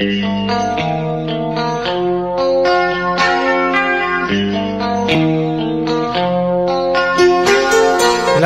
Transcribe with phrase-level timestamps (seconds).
[0.00, 0.06] La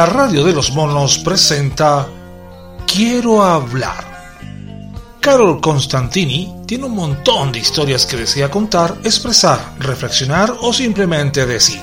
[0.06, 2.09] radio de los monos presenta
[2.93, 4.04] Quiero hablar.
[5.21, 11.80] Carol Constantini tiene un montón de historias que desea contar, expresar, reflexionar o simplemente decir.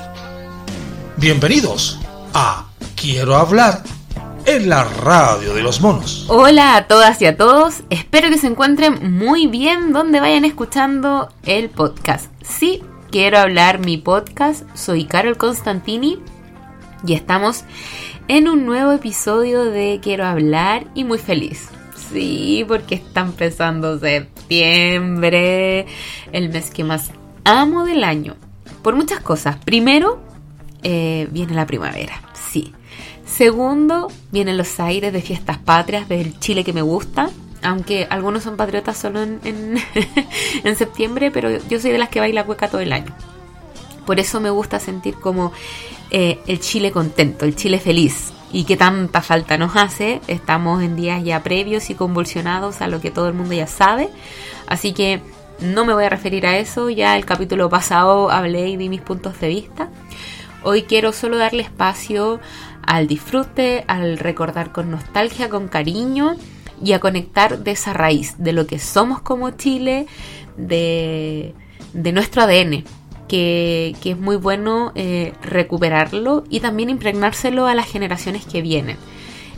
[1.16, 1.98] Bienvenidos
[2.34, 3.82] a Quiero hablar
[4.46, 6.26] en la radio de los monos.
[6.28, 11.28] Hola a todas y a todos, espero que se encuentren muy bien donde vayan escuchando
[11.44, 12.26] el podcast.
[12.42, 16.18] Sí, quiero hablar mi podcast, soy Carol Constantini
[17.06, 17.64] y estamos
[18.28, 21.68] en un nuevo episodio de Quiero hablar y muy feliz.
[22.12, 25.86] Sí, porque está empezando septiembre,
[26.32, 27.10] el mes que más
[27.44, 28.36] amo del año.
[28.82, 29.56] Por muchas cosas.
[29.64, 30.20] Primero,
[30.82, 32.74] eh, viene la primavera, sí.
[33.32, 37.30] Segundo, vienen los aires de fiestas patrias del Chile que me gusta.
[37.62, 39.40] Aunque algunos son patriotas solo en,
[40.64, 43.14] en, septiembre, pero yo soy de las que baila cueca todo el año.
[44.04, 45.52] Por eso me gusta sentir como
[46.10, 48.32] eh, el Chile contento, el Chile feliz.
[48.52, 50.20] Y que tanta falta nos hace.
[50.26, 54.10] Estamos en días ya previos y convulsionados a lo que todo el mundo ya sabe.
[54.66, 55.22] Así que
[55.58, 56.90] no me voy a referir a eso.
[56.90, 59.88] Ya el capítulo pasado hablé y di mis puntos de vista.
[60.64, 62.40] Hoy quiero solo darle espacio
[62.86, 66.36] al disfrute, al recordar con nostalgia, con cariño
[66.82, 70.06] y a conectar de esa raíz, de lo que somos como Chile,
[70.56, 71.54] de,
[71.92, 72.84] de nuestro ADN,
[73.28, 78.96] que, es muy bueno eh, recuperarlo y también impregnárselo a las generaciones que vienen.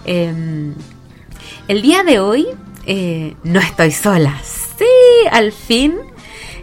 [0.05, 0.75] Em,
[1.67, 2.47] el día de hoy
[2.87, 4.85] eh, no estoy sola, sí,
[5.33, 5.97] al fin,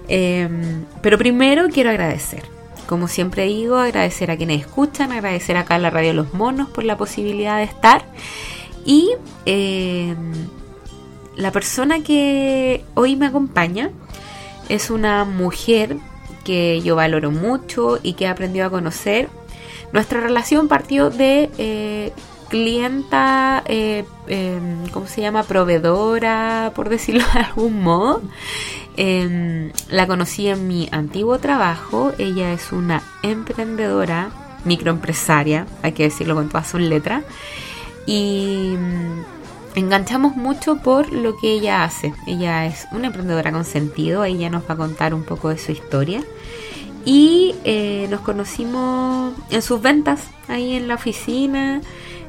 [0.07, 2.43] em, pero primero quiero agradecer.
[2.91, 6.83] Como siempre digo, agradecer a quienes escuchan, agradecer acá a la Radio Los Monos por
[6.83, 8.03] la posibilidad de estar.
[8.85, 9.11] Y
[9.45, 10.33] em,
[11.37, 13.91] la persona que hoy me acompaña
[14.67, 15.95] es una mujer
[16.43, 19.29] que yo valoro mucho y que he aprendido a conocer.
[19.93, 22.11] Nuestra relación partió de eh,
[22.49, 25.43] clienta, eh, em, ¿cómo se llama?
[25.43, 28.21] Proveedora, por decirlo de algún modo.
[28.97, 32.11] Em, la conocí en mi antiguo trabajo.
[32.17, 34.31] Ella es una emprendedora,
[34.65, 37.23] microempresaria, hay que decirlo con todas sus letras.
[38.05, 38.73] Y
[39.75, 42.13] enganchamos mucho por lo que ella hace.
[42.27, 45.71] Ella es una emprendedora con sentido, ella nos va a contar un poco de su
[45.71, 46.21] historia.
[47.05, 51.81] Y eh, nos conocimos en sus ventas, ahí en la oficina,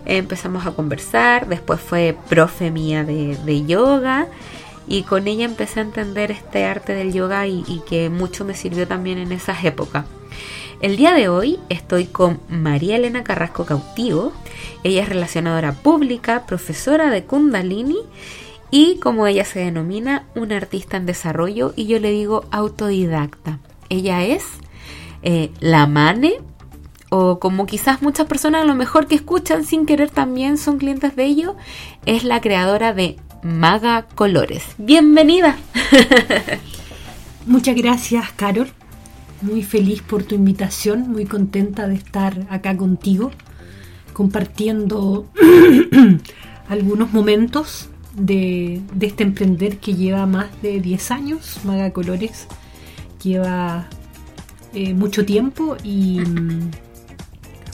[0.07, 4.29] empezamos a conversar, después fue profe mía de, yoga
[4.87, 8.87] y con ella empecé a entender este arte del yoga y, que mucho me sirvió
[8.87, 10.05] también en esas épocas.
[10.81, 14.33] El día de hoy estoy con María Elena Carrasco Cautivo.
[14.83, 17.99] Ella es relacionadora pública, profesora de Kundalini
[18.73, 23.61] y como ella se denomina, una artista en desarrollo y yo le digo autodidacta.
[23.91, 24.45] Ella es
[25.23, 26.39] eh, la Mane
[27.11, 31.15] o como quizás muchas personas a lo mejor que escuchan sin querer también son clientes
[31.15, 31.57] de ello,
[32.07, 34.65] es la creadora de Maga Colores.
[34.79, 35.57] Bienvenida.
[37.47, 38.69] Muchas gracias, Carol
[39.43, 43.33] muy feliz por tu invitación, muy contenta de estar acá contigo,
[44.13, 45.27] compartiendo
[46.69, 52.47] algunos momentos de, este emprender que lleva más de 10 años, Maga Colores,
[53.23, 53.89] lleva
[54.73, 56.21] eh, mucho tiempo y,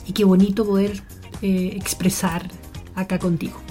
[0.05, 1.01] y, qué bonito poder
[1.41, 2.49] eh, expresar
[2.95, 3.61] acá contigo.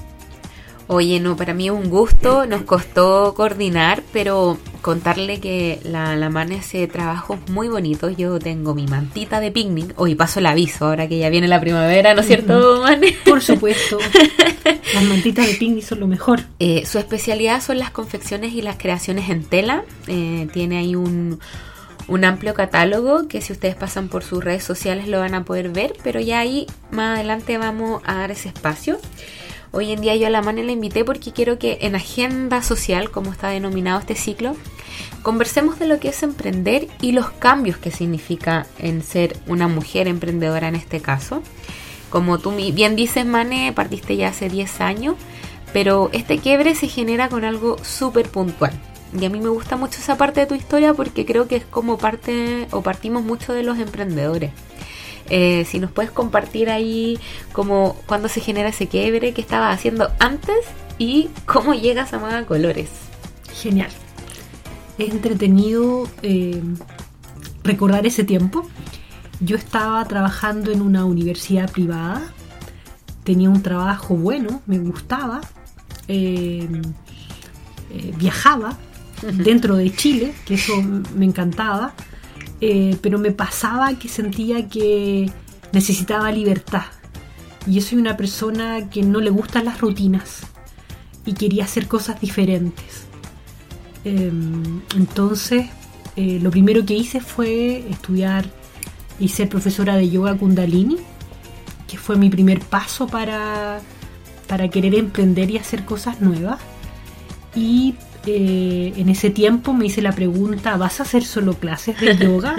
[0.91, 6.31] Oye, no, para mí es un gusto, nos costó coordinar, pero contarle que la, la
[6.31, 8.17] Mane hace trabajos muy bonitos.
[8.17, 11.61] Yo tengo mi mantita de picnic, hoy paso el aviso, ahora que ya viene la
[11.61, 13.15] primavera, ¿no es cierto, Mane?
[13.27, 13.99] Por supuesto,
[14.95, 16.41] las mantitas de picnic son lo mejor.
[16.59, 19.85] Eh, su especialidad son las confecciones y las creaciones en tela.
[20.07, 21.39] Eh, tiene ahí un,
[22.09, 25.69] un amplio catálogo que si ustedes pasan por sus redes sociales lo van a poder
[25.69, 28.99] ver, pero ya ahí más adelante vamos a dar ese espacio.
[29.71, 33.11] Hoy en día yo a la mano la invité porque quiero que en agenda social,
[33.11, 34.57] como está denominado este ciclo,
[35.23, 40.09] conversemos de lo que es emprender y los cambios que significa en ser una mujer
[40.09, 41.43] emprendedora en este caso.
[42.09, 45.17] Como tú bien dices, Mane, partiste ya hace 10 años,
[45.75, 48.73] pero este quiebre se genera con algo súper puntual.
[49.19, 51.65] Y a mí me gusta mucho esa parte de tu historia porque creo que es
[51.65, 54.51] como parte o partimos mucho de los emprendedores.
[55.31, 57.19] Eh, si nos puedes compartir ahí
[57.53, 60.57] como cuando se genera ese quiebre, qué estabas haciendo antes
[60.99, 62.89] y cómo llegas a Maga Colores.
[63.55, 63.91] Genial.
[64.97, 66.63] Es entretenido eh,
[67.63, 68.69] recordar ese tiempo.
[69.41, 72.23] Yo estaba trabajando en una universidad privada,
[73.23, 75.41] tenía un trabajo bueno, me gustaba,
[76.09, 76.67] eh,
[78.17, 78.77] viajaba
[79.23, 80.75] dentro de Chile, que eso
[81.15, 81.95] me encantaba,
[82.61, 85.31] eh, pero me pasaba que sentía que
[85.73, 86.87] necesitaba libertad.
[87.67, 90.41] Y yo soy una persona que no le gustan las rutinas
[91.25, 93.07] y quería hacer cosas diferentes.
[94.05, 95.67] Em, entonces,
[96.17, 98.47] eh, lo primero que hice fue estudiar
[99.21, 100.97] y ser profesora de yoga kundalini,
[101.87, 103.81] que fue mi primer paso para,
[104.47, 106.61] para querer emprender y hacer cosas nuevas.
[107.55, 107.95] Y
[108.29, 112.57] eh, en ese tiempo me hice la pregunta, ¿vas a hacer solo clases de yoga?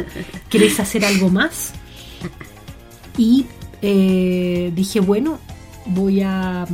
[0.50, 1.74] ¿Quieres hacer algo más?
[3.18, 3.45] Y
[3.81, 5.39] eh, dije, bueno,
[5.86, 6.66] voy a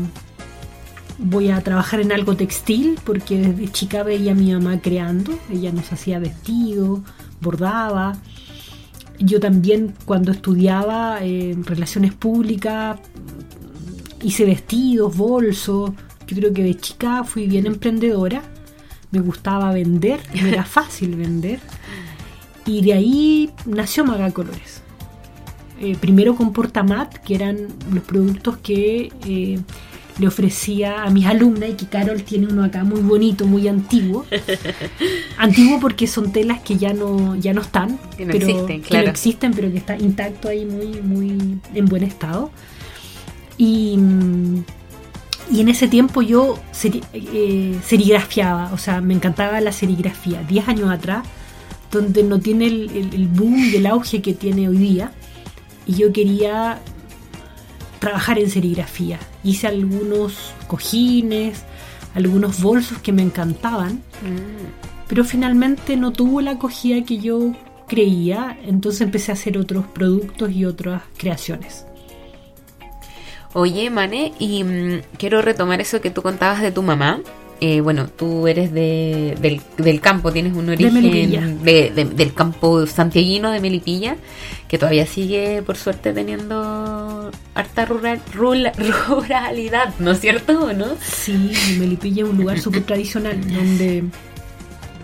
[1.17, 5.71] voy a trabajar en algo textil porque desde chica veía a mi mamá creando, ella
[5.71, 6.99] nos hacía vestidos,
[7.41, 8.17] bordaba.
[9.17, 12.99] Yo también cuando estudiaba en relaciones públicas
[14.21, 15.91] hice vestidos, bolsos.
[16.27, 18.41] Yo creo que de chica fui bien emprendedora,
[19.11, 21.59] me gustaba vender, me era fácil vender.
[22.65, 24.81] Y de ahí nació Maga Colores.
[25.79, 29.59] Eh, primero con Portamat, que eran los productos que eh,
[30.17, 34.25] le ofrecía a mis alumnas y que Carol tiene uno acá muy bonito, muy antiguo.
[35.37, 38.89] antiguo porque son telas que ya no, ya no están, Que no pero, existen, que
[38.89, 39.05] claro.
[39.05, 42.51] no existen, pero que está intacto ahí, muy, muy en buen estado.
[43.57, 43.99] Y,
[45.51, 50.41] y en ese tiempo yo seri- eh, serigrafiaba, o sea, me encantaba la serigrafía.
[50.43, 51.25] Diez años atrás,
[51.91, 55.11] donde no tiene el, el- el boom y el auge que tiene hoy día.
[55.85, 56.79] Y yo quería
[57.99, 59.19] trabajar en serigrafía.
[59.43, 61.63] Hice algunos cojines,
[62.15, 64.01] algunos bolsos que me encantaban,
[65.07, 67.53] pero finalmente no tuvo la acogida que yo
[67.87, 71.85] creía, entonces empecé a hacer otros productos y otras creaciones.
[73.57, 77.21] Oye, Mane, y mm, quiero retomar eso que tú contabas de tu mamá.
[77.61, 80.91] Eh, bueno, tú eres de, del, del campo, tienes un origen
[81.63, 84.17] de- de- del campo santiaguino de Melipilla,
[84.67, 88.19] que todavía sigue, por suerte, teniendo harta rural,
[89.07, 90.65] ruralidad, ¿no es cierto?
[90.65, 90.87] ¿O no?
[91.01, 94.03] Sí, Melipilla es un lugar súper tradicional, donde,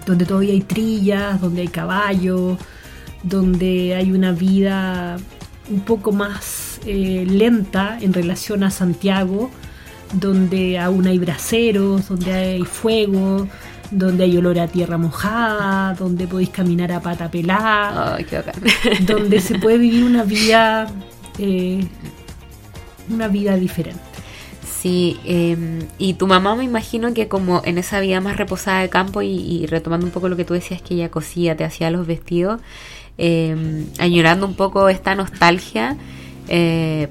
[0.06, 2.58] donde todavía hay trillas, donde hay caballos,
[3.24, 5.16] donde hay una vida
[5.72, 9.50] un poco más eh, lenta en relación a Santiago,
[10.14, 13.48] donde aún hay braseros, donde hay fuego,
[13.92, 18.42] donde hay olor a tierra mojada, donde podéis caminar a pata pelada qué
[19.06, 20.88] donde se puede vivir una vida
[21.38, 21.86] eh,
[23.10, 24.02] una vida diferente.
[24.82, 28.90] Sí, eh, y tu mamá me imagino que como en esa vida más reposada de
[28.90, 31.92] campo y, y retomando un poco lo que tú decías que ella cosía, te hacía
[31.92, 32.62] los vestidos,
[33.24, 35.96] eh, añorando un poco esta nostalgia,
[36.48, 37.08] eh,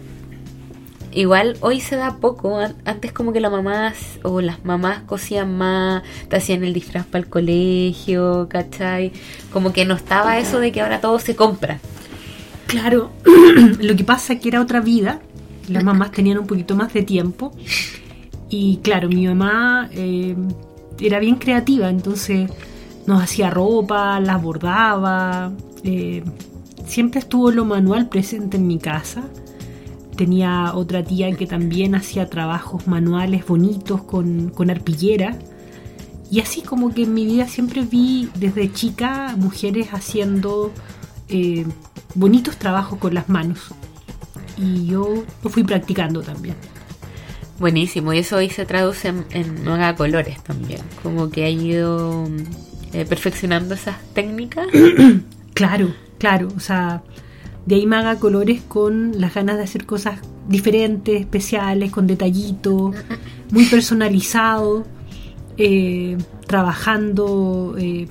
[1.13, 3.93] igual hoy se da poco, an- antes como que la mamá
[4.25, 9.13] o las mamás cosían más, te hacían el disfraz para el colegio, ¿cachai?
[9.53, 11.79] Como que no estaba eso de que ahora todo se compra.
[12.67, 13.11] Claro,
[13.81, 15.21] lo que pasa es que era otra vida,
[15.69, 17.53] las mamás tenían un poquito más de tiempo
[18.49, 20.35] y claro, mi mamá eh,
[21.01, 22.51] era bien creativa, entonces
[23.07, 25.53] nos hacía ropa, las bordaba,
[25.85, 26.23] eh,
[26.87, 29.25] siempre estuvo lo manual presente en mi casa.
[30.17, 35.39] Tenía otra tía que también hacía trabajos manuales bonitos con, con arpillera.
[36.31, 40.73] Y así como que en mi vida siempre vi desde chica mujeres haciendo
[41.29, 41.65] eh,
[42.15, 43.59] bonitos trabajos con las manos.
[44.57, 46.57] Y yo lo fui practicando también.
[47.59, 52.27] Buenísimo, y eso hoy se traduce en, en haga colores también, como que ha ido
[52.95, 54.67] eh, perfeccionando esas técnicas.
[55.55, 56.49] Claro, claro.
[56.57, 57.03] O sea,
[57.67, 62.95] de ahí me haga colores con las ganas de hacer cosas diferentes, especiales, con detallitos,
[63.53, 64.85] muy personalizado,
[65.57, 66.17] eh,
[66.47, 68.09] trabajando eh,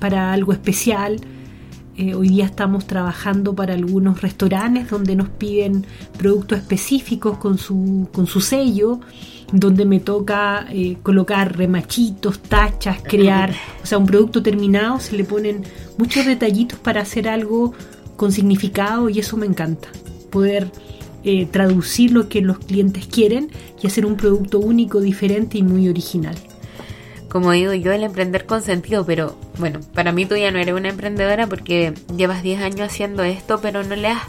[0.00, 1.20] para algo especial.
[1.96, 5.86] Eh, hoy día estamos trabajando para algunos restaurantes donde nos piden
[6.18, 9.00] productos específicos con su, con su sello,
[9.52, 15.24] donde me toca eh, colocar remachitos, tachas, crear, o sea, un producto terminado, se le
[15.24, 15.64] ponen
[15.98, 17.74] muchos detallitos para hacer algo
[18.16, 19.88] con significado y eso me encanta,
[20.30, 20.70] poder
[21.24, 23.50] eh, traducir lo que los clientes quieren
[23.82, 26.34] y hacer un producto único, diferente y muy original.
[27.28, 30.74] Como digo yo, el emprender con sentido, pero bueno, para mí tú ya no eres
[30.74, 34.22] una emprendedora porque llevas 10 años haciendo esto, pero no le has,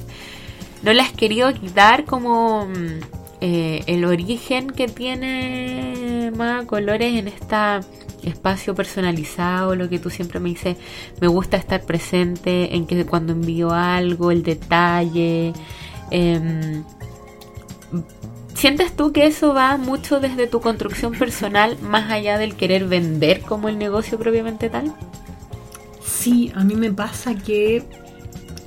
[0.84, 7.28] no le has querido quitar como mm, eh, el origen que tiene Maga Colores en
[7.28, 7.58] este
[8.24, 10.78] espacio personalizado, lo que tú siempre me dices,
[11.20, 15.52] me gusta estar presente en que cuando envío algo, el detalle.
[16.10, 16.86] em,
[18.56, 23.42] ¿Sientes tú que eso va mucho desde tu construcción personal, más allá del querer vender
[23.42, 24.96] como el negocio propiamente tal?
[26.02, 27.84] Sí, a mí me pasa que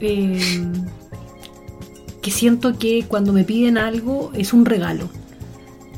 [0.00, 0.38] eh,
[2.26, 5.08] que siento que cuando me piden algo es un regalo.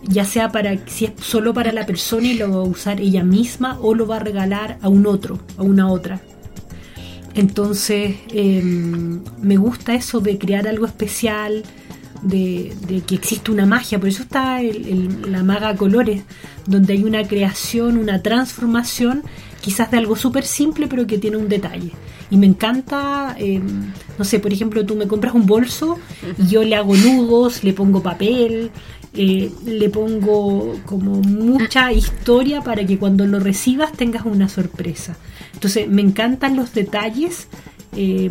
[0.02, 3.24] Ya sea para si es solo para la persona y lo va a usar ella
[3.24, 6.20] misma o lo va a regalar a un otro, a una otra.
[7.34, 11.62] Entonces em, me gusta eso de crear algo especial,
[12.20, 12.74] de,
[13.06, 13.98] que existe una magia.
[13.98, 16.24] Por eso está la maga colores,
[16.66, 19.22] donde hay una creación, una transformación,
[19.62, 21.92] quizás de algo súper simple, pero que tiene un detalle.
[22.30, 25.98] Y me encanta, em, no sé, por ejemplo, tú me compras un bolso
[26.38, 28.70] y yo le hago nudos, le pongo papel,
[29.14, 35.16] eh, le pongo como mucha historia para que cuando lo recibas tengas una sorpresa.
[35.54, 37.48] Entonces, me encantan los detalles,
[37.96, 38.30] eh,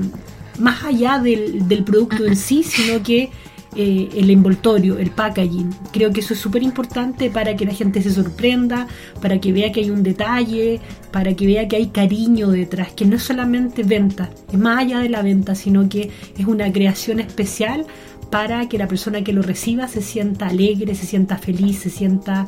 [0.60, 3.32] más allá del, del producto en sí, sino que
[3.76, 5.70] eh, el envoltorio, el packaging.
[5.92, 8.88] Creo que eso es súper importante para que la gente se sorprenda,
[9.22, 10.80] para que vea que hay un detalle,
[11.12, 15.00] para que vea que hay cariño detrás, que no es solamente venta, es más allá
[15.00, 17.86] de la venta, sino que es una creación especial
[18.30, 22.48] para que la persona que lo reciba se sienta alegre, se sienta feliz, se sienta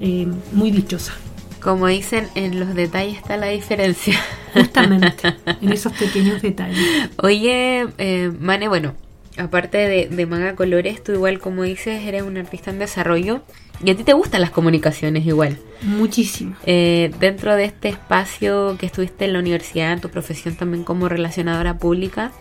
[0.00, 1.14] eh, muy dichosa.
[1.60, 4.18] Como dicen, en los detalles está la diferencia.
[4.54, 6.78] Justamente, en esos pequeños detalles.
[7.18, 8.94] Oye, eh, Mane, bueno,
[9.40, 13.42] aparte de, de Maga Colores, tú igual como dices, eres un artista en desarrollo
[13.82, 15.56] y a ti te gustan las comunicaciones igual.
[15.82, 16.54] Muchísimo.
[16.66, 21.08] Eh, dentro de este espacio que estuviste en la universidad, en tu profesión también como
[21.08, 22.32] relacionadora pública,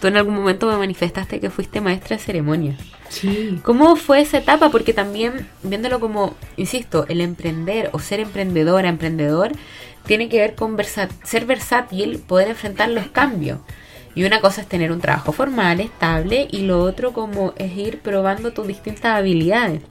[0.00, 2.76] tú en algún momento me manifestaste que fuiste maestra de ceremonia.
[3.08, 3.60] Sí.
[3.62, 4.70] ¿Cómo fue esa etapa?
[4.70, 9.52] Porque también, viéndolo como, insisto, el emprender o ser emprendedora, emprendedor,
[10.06, 10.76] tiene que ver con
[11.22, 13.60] ser versátil, poder enfrentar los cambios.
[14.14, 18.00] Y una cosa es tener un trabajo formal, estable, y lo otro como es ir
[18.00, 19.82] probando tus distintas habilidades.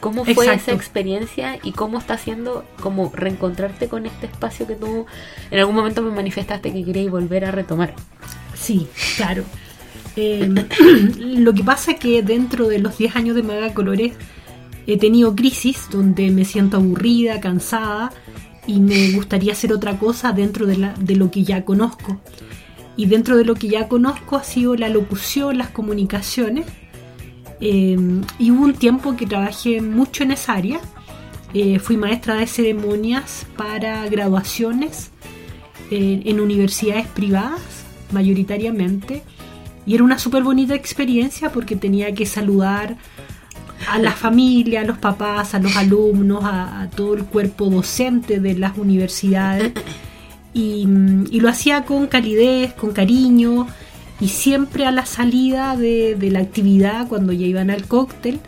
[0.00, 5.06] ¿Cómo fue esa experiencia y cómo está haciendo como reencontrarte con este espacio que tú
[5.50, 7.94] en algún momento me manifestaste que querías volver a retomar?
[8.54, 9.44] Sí, claro.
[10.16, 10.56] Em,
[11.18, 14.14] lo que pasa es que dentro de los 10 años de Maga Colores
[14.88, 18.12] he tenido crisis donde me siento aburrida, cansada
[18.66, 22.20] y me gustaría hacer otra cosa dentro de, la, de lo que ya conozco.
[22.96, 26.66] Y dentro de lo que ya conozco ha sido la locución, las comunicaciones.
[27.60, 27.96] Eh,
[28.38, 30.80] y hubo un tiempo que trabajé mucho en esa área.
[31.54, 35.10] Eh, fui maestra de ceremonias para graduaciones
[35.90, 37.60] eh, en universidades privadas,
[38.10, 39.22] mayoritariamente.
[39.86, 42.96] Y era una súper bonita experiencia porque tenía que saludar
[43.88, 48.54] a la familia, a los papás, a los alumnos, a todo el cuerpo docente de
[48.54, 49.72] las universidades.
[50.54, 53.66] Y, lo hacía con calidez, con cariño
[54.20, 58.38] y siempre a la salida de, la actividad, cuando ya iban al cóctel,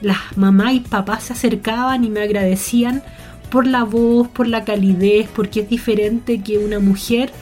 [0.00, 3.02] las mamás y papás se acercaban y me agradecían
[3.50, 7.32] por la voz, por la calidez, porque es diferente que una mujer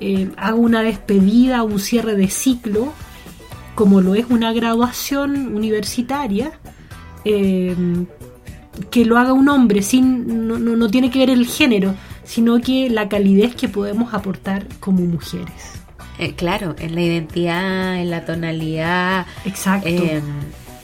[0.00, 2.94] eh, haga una despedida, un cierre de ciclo,
[3.74, 6.52] como lo es una graduación universitaria,
[7.24, 7.74] eh,
[8.90, 11.94] que lo haga un hombre, sin, no, no, no tiene que ver el género,
[12.30, 15.72] sino que la calidez que podemos aportar como mujeres.
[16.20, 19.26] Eh, claro, en la identidad, en la tonalidad.
[19.44, 19.88] Exacto.
[19.88, 20.22] Em,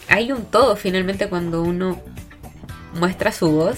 [0.09, 2.01] hay un todo finalmente cuando uno
[2.99, 3.77] muestra su voz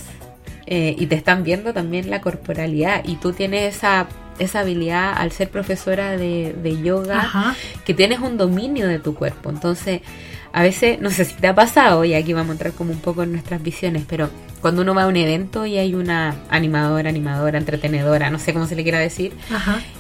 [0.65, 4.07] eh, y te están viendo también la corporalidad y tú tienes esa,
[4.39, 9.51] esa habilidad al ser profesora de, de yoga que tienes un dominio de tu cuerpo.
[9.51, 10.01] Entonces,
[10.53, 13.01] a veces, no sé si te ha pasado, y aquí vamos a entrar como un
[13.01, 17.11] poco en nuestras visiones, pero cuando uno va a un evento y hay una animadora,
[17.11, 19.33] animadora, entretenedora, no sé cómo se le quiera decir,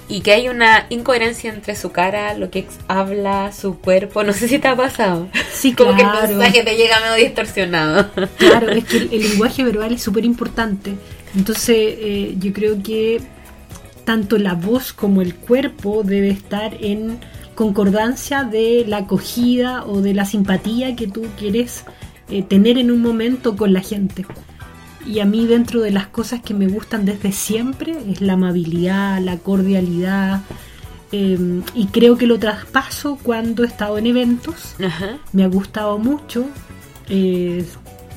[0.08, 4.48] y que hay una incoherencia entre su cara, lo que habla, su cuerpo, no sé
[4.48, 5.28] si te ha pasado.
[5.52, 8.10] Sí, como que el mensaje te llega medio distorsionado.
[8.38, 10.94] Claro, es que el, lenguaje verbal es súper importante.
[11.36, 13.20] Entonces, eh, yo creo que
[14.04, 17.18] tanto la voz como el cuerpo debe estar en
[17.58, 21.82] concordancia de la acogida o de la simpatía que tú quieres
[22.30, 24.24] eh, tener en un momento con la gente.
[25.04, 29.20] Y a mí dentro de las cosas que me gustan desde siempre es la amabilidad,
[29.20, 30.42] la cordialidad.
[31.10, 34.76] Em, y creo que lo traspaso cuando he estado en eventos.
[35.32, 36.46] Me ha gustado mucho.
[37.08, 37.66] Eh,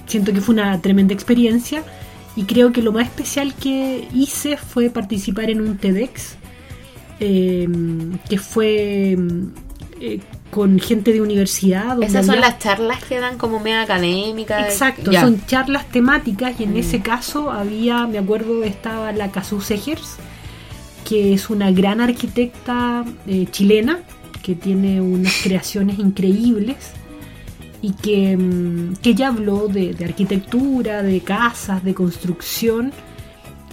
[0.05, 1.83] siento que fue una tremenda experiencia.
[2.36, 6.38] Y creo que lo más especial que hice fue participar en un TEDx
[7.23, 9.51] Em, que fue em,
[9.99, 12.01] eh, con gente de universidad.
[12.01, 14.73] Esas son las charlas que dan como media académicas.
[14.73, 17.03] Exacto, son charlas temáticas y en ese mm.
[17.03, 20.15] caso había, me acuerdo, estaba la Casu Segers,
[21.07, 23.99] que es una gran arquitecta eh, chilena
[24.41, 26.93] que tiene unas creaciones increíbles.
[27.83, 32.91] y que, mm, que ella habló de, de arquitectura, de casas, de construcción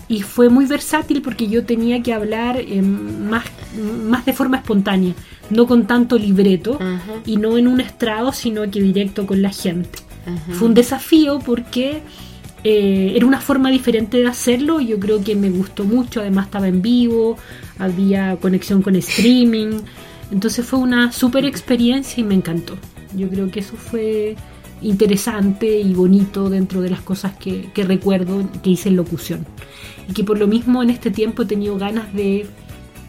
[0.08, 3.44] y fue muy versátil porque yo tenía que hablar eh, más,
[4.04, 5.14] más de forma espontánea,
[5.50, 6.78] no con tanto libreto
[7.26, 9.98] y no en un estrado, sino que directo con la gente.
[10.52, 12.02] Fue un desafío porque
[12.64, 16.68] eh, era una forma diferente de hacerlo yo creo que me gustó mucho, además estaba
[16.68, 17.36] en vivo,
[17.78, 19.80] había conexión con streaming,
[20.30, 22.76] entonces fue una super experiencia y me encantó.
[23.16, 24.36] Yo creo que eso fue
[24.82, 29.46] interesante y bonito dentro de las cosas que, que recuerdo que hice en locución.
[30.08, 32.46] Y que por lo mismo en este tiempo he tenido ganas de,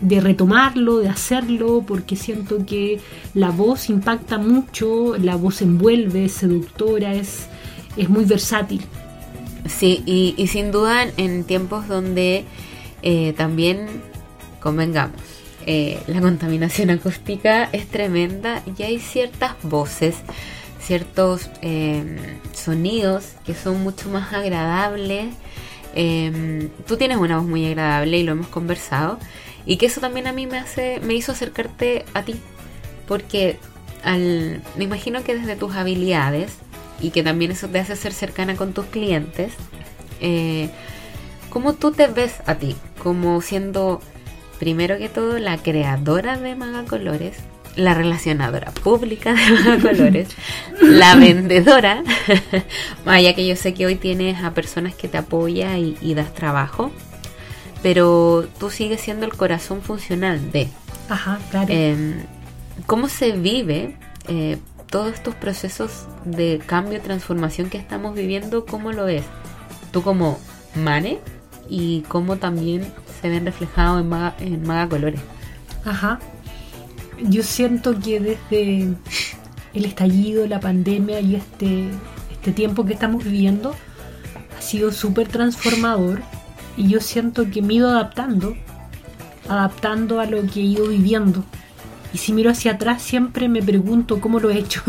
[0.01, 2.99] de retomarlo, de hacerlo, porque siento que
[3.33, 7.47] la voz impacta mucho, la voz envuelve, es seductora, es,
[7.97, 8.81] es muy versátil.
[9.67, 12.45] Sí, y, sin duda en tiempos donde
[13.01, 13.87] eh, también,
[14.59, 15.15] convengamos,
[15.65, 20.15] eh, la contaminación acústica es tremenda y hay ciertas voces,
[20.81, 22.17] ciertos eh,
[22.53, 25.27] sonidos que son mucho más agradables.
[25.95, 29.19] Eh, tú tienes una voz muy agradable y lo hemos conversado
[29.65, 32.35] y que eso también a mí me hace, me hizo acercarte a ti,
[33.07, 33.57] porque
[34.03, 36.57] al, me imagino que desde tus habilidades
[37.01, 39.53] y que también eso te hace ser cercana con tus clientes,
[40.21, 40.69] eh,
[41.49, 42.75] ¿cómo tú te ves a ti?
[43.03, 44.01] Como siendo,
[44.59, 47.37] primero que todo, la creadora de Maga Colores,
[47.79, 50.29] la relacionadora pública de Maga Colores,
[50.81, 52.03] la vendedora,
[53.05, 56.33] vaya que yo sé que hoy tienes a personas que te apoyan y, y das
[56.33, 56.91] trabajo,
[57.81, 60.69] pero tú sigues siendo el corazón funcional de...
[61.09, 61.67] Ajá, claro.
[61.69, 62.15] Eh,
[62.85, 64.57] ¿Cómo se vive eh,
[64.89, 68.65] todos estos procesos de cambio, transformación que estamos viviendo?
[68.65, 69.23] ¿Cómo lo ves?
[69.91, 70.39] Tú como
[70.75, 71.19] Mane
[71.69, 75.21] y cómo también se ven reflejados en Maga, en Maga Colores.
[75.85, 76.19] Ajá.
[77.23, 78.87] Yo siento que desde
[79.73, 81.89] el estallido, la pandemia y este,
[82.31, 83.75] este tiempo que estamos viviendo
[84.57, 86.21] ha sido súper transformador
[86.77, 88.55] y yo siento que me he ido adaptando,
[89.47, 91.43] adaptando a lo que he ido viviendo.
[92.13, 94.81] Y si miro hacia atrás siempre me pregunto cómo lo he hecho,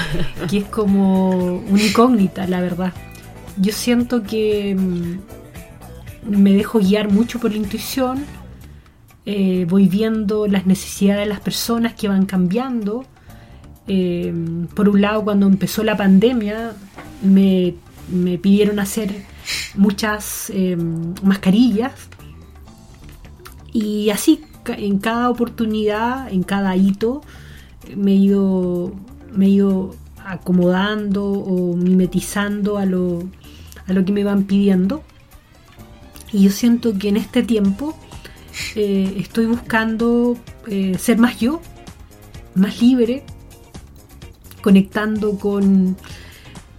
[0.50, 2.92] que es como una incógnita, la verdad.
[3.56, 8.24] Yo siento que mm, me dejo guiar mucho por la intuición,
[9.30, 13.04] eh, voy viendo las necesidades de las personas que van cambiando.
[13.86, 14.32] Eh,
[14.74, 16.72] por un lado, cuando empezó la pandemia,
[17.20, 17.74] me,
[18.10, 19.26] me pidieron hacer
[19.76, 20.78] muchas eh,
[21.22, 21.92] mascarillas
[23.70, 27.20] y así en cada oportunidad, en cada hito,
[27.94, 28.94] me he ido,
[29.34, 29.62] me he
[30.24, 33.28] acomodando o mimetizando a lo,
[33.86, 35.02] a lo que me van pidiendo.
[36.32, 37.94] Y yo siento que en este tiempo
[38.74, 41.60] eh, estoy buscando eh, ser más yo,
[42.54, 43.22] más libre,
[44.62, 45.96] conectando con,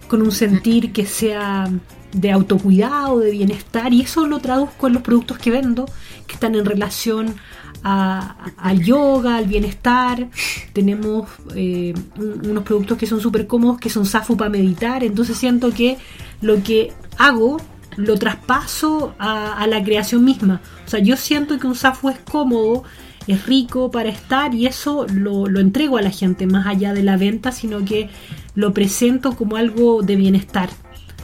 [0.08, 1.68] con un sentir que sea
[2.12, 5.86] de autocuidado, de bienestar, y eso lo traduzco en los productos que vendo,
[6.26, 7.36] que están en relación
[7.82, 10.28] a- al yoga, al bienestar.
[10.72, 15.38] Tenemos eh, un- unos productos que son súper cómodos, que son Safu para meditar, entonces
[15.38, 15.96] siento que
[16.42, 17.58] lo que hago
[18.00, 20.60] lo traspaso a, a la creación misma.
[20.86, 22.84] O sea, yo siento que un Safu es cómodo,
[23.26, 27.02] es rico para estar y eso lo, lo entrego a la gente más allá de
[27.02, 28.08] la venta, sino que
[28.54, 30.70] lo presento como algo de bienestar.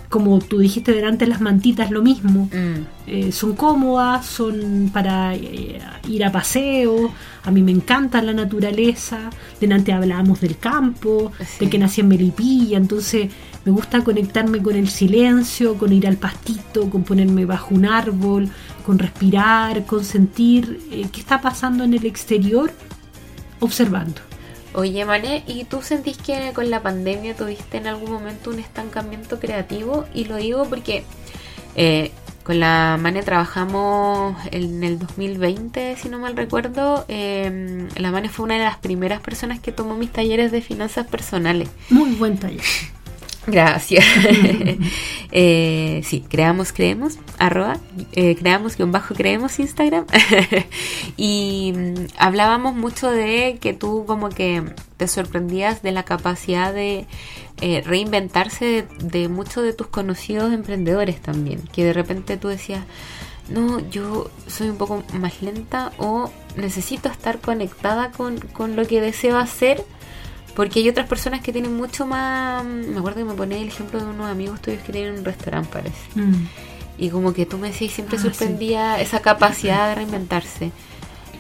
[0.09, 2.49] Como tú dijiste delante, las mantitas lo mismo.
[2.53, 3.09] Mm.
[3.09, 7.11] Eh, son cómodas, son para eh, ir a paseo.
[7.45, 9.31] A mí me encanta la naturaleza.
[9.61, 11.65] Delante hablábamos del campo, Sí.
[11.65, 12.77] de que nací en Melipilla.
[12.77, 13.31] Entonces
[13.67, 18.49] me gusta conectarme con el silencio, con ir al pastito, con ponerme bajo un árbol,
[18.87, 22.73] con respirar, con sentir eh, qué está pasando en el exterior,
[23.59, 24.21] observando.
[24.73, 29.41] Oye, Mané, ¿y tú sentís que con la pandemia tuviste en algún momento un estancamiento
[29.41, 30.05] creativo?
[30.15, 31.03] Y lo digo porque
[31.75, 32.13] eh,
[32.45, 37.05] con la Mane trabajamos en el 2020, si no mal recuerdo.
[37.09, 41.09] Eh, la Mane fue una de las primeras personas que tomó mis talleres de finanzas
[41.09, 41.69] personales.
[41.91, 42.63] Muy buen taller.
[43.47, 44.05] Gracias.
[45.33, 47.79] eh, sí, creamos, creemos, arroba,
[48.13, 50.07] eh, creamos guion bajo, creemos Instagram.
[51.17, 54.63] y mm, hablábamos mucho de que tú como que
[54.97, 57.07] te sorprendías de la capacidad de
[57.61, 61.63] eh, reinventarse de, de muchos de tus conocidos emprendedores también.
[61.73, 62.85] Que de repente tú decías,
[63.49, 69.01] no, yo soy un poco más lenta o necesito estar conectada con, con lo que
[69.01, 69.85] deseo hacer
[70.57, 72.65] porque hay otras personas que tienen mucho más.
[72.65, 75.69] Me acuerdo que me ponía el ejemplo de unos amigos tuyos que tienen un restaurante,
[75.71, 75.99] parece.
[76.15, 76.47] Mm.
[76.99, 80.73] Y como que tú me decías, siempre Ah, sorprendía esa capacidad de reinventarse.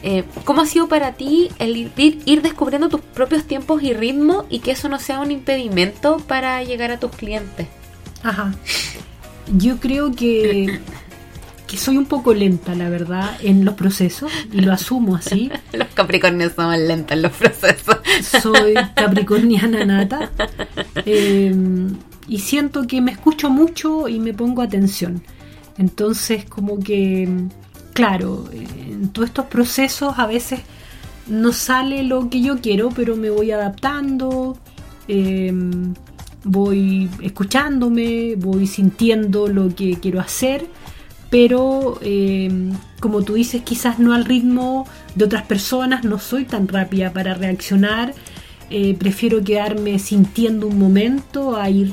[0.02, 4.44] Eh, ¿Cómo ha sido para ti el ir, ir descubriendo tus propios tiempos y ritmos
[4.50, 7.66] y que eso no sea un impedimento para llegar a tus clientes?
[8.22, 8.55] Ajá.
[9.57, 10.79] Yo creo que,
[11.66, 15.50] que soy un poco lenta, la verdad, en los procesos y lo asumo así.
[15.72, 17.96] Los capricornios somos lentos en los procesos.
[18.40, 20.31] Soy capricorniana nata
[21.05, 21.55] eh,
[22.29, 25.22] y siento que me escucho mucho y me pongo atención.
[25.79, 27.29] Entonces, como que,
[27.92, 30.61] claro, en todos estos procesos a veces
[31.26, 34.57] no sale lo que yo quiero, pero me voy adaptando.
[35.09, 35.52] Eh,
[36.46, 40.66] voy escuchándome, voy sintiendo lo que quiero hacer,
[41.38, 42.51] pero eh,
[42.99, 47.35] como tú dices, quizás no al ritmo de otras personas, no soy tan rápida para
[47.35, 48.14] reaccionar,
[48.70, 51.92] eh, prefiero quedarme sintiendo un momento a ir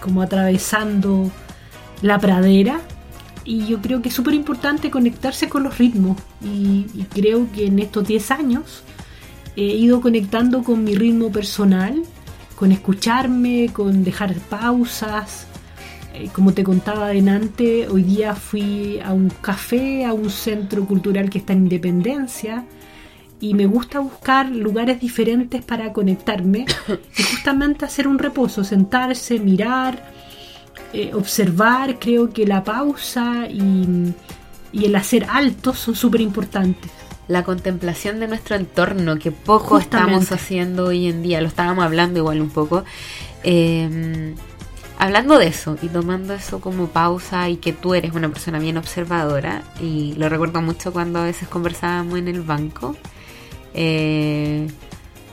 [0.00, 1.32] como atravesando
[2.00, 2.80] la pradera.
[3.44, 6.16] Y yo creo que es súper importante conectarse con los ritmos.
[6.40, 8.84] Y, y creo que en estos 10 años
[9.56, 12.04] he ido conectando con mi ritmo personal,
[12.54, 15.48] con escucharme, con dejar pausas.
[16.16, 21.28] Eh, como te contaba adelante, hoy día fui a un café, a un centro cultural
[21.28, 22.64] que está en Independencia
[23.38, 26.64] y me gusta buscar lugares diferentes para conectarme
[27.18, 30.10] y justamente hacer un reposo, sentarse, mirar,
[30.94, 31.98] eh, observar.
[31.98, 34.14] Creo que la pausa y,
[34.72, 36.90] y el hacer altos son súper importantes
[37.28, 42.20] la contemplación de nuestro entorno, que poco estamos haciendo hoy en día, lo estábamos hablando
[42.20, 42.84] igual un poco.
[43.42, 44.32] Eh,
[44.98, 48.76] hablando de eso y tomando eso como pausa y que tú eres una persona bien
[48.76, 52.96] observadora, y lo recuerdo mucho cuando a veces conversábamos en el banco,
[53.74, 54.66] eh,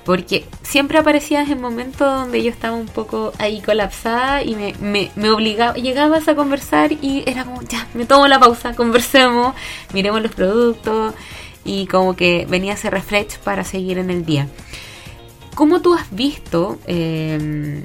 [0.05, 5.29] porque siempre aparecías en momentos donde yo estaba un poco ahí colapsada y me, me,
[5.29, 9.55] obligaba, llegabas a conversar y era como, ya, me tomo la pausa, conversemos,
[9.93, 11.13] miremos los productos
[11.63, 14.49] y como que venía ese refresh para seguir en el día.
[15.55, 17.83] ¿Cómo tú has visto, eh,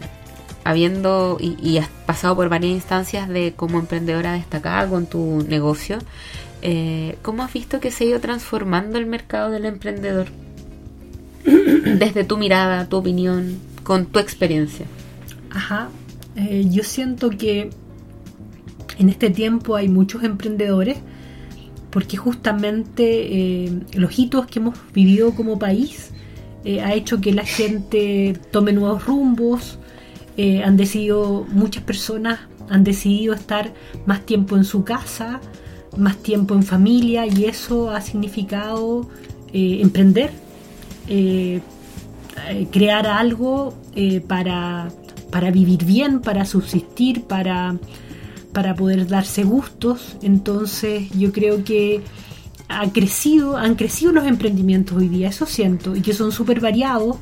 [0.68, 5.98] habiendo y, has pasado por varias instancias de como emprendedora destacada con tu negocio,
[6.60, 10.26] eh, cómo has visto que se ha ido transformando el mercado del emprendedor?
[11.44, 14.84] Desde tu mirada, tu opinión, con tu experiencia.
[15.50, 15.88] Ajá,
[16.36, 17.70] eh, yo siento que
[18.98, 20.98] en este tiempo hay muchos emprendedores
[21.90, 26.10] porque justamente eh, los hitos que hemos vivido como país
[26.64, 29.78] eh, ha hecho que la gente tome nuevos rumbos,
[30.38, 33.74] eh, han decidido, muchas personas han decidido estar
[34.06, 35.40] más tiempo en su casa,
[35.98, 39.08] más tiempo en familia y eso ha significado
[39.52, 40.30] emprender,
[42.70, 43.74] crear algo
[44.26, 44.90] para,
[45.30, 47.78] para vivir bien, para subsistir, para
[48.52, 50.16] para poder darse gustos.
[50.22, 52.00] Entonces yo creo que
[52.68, 57.16] ha crecido, han crecido los emprendimientos hoy día, eso siento, y que son súper variados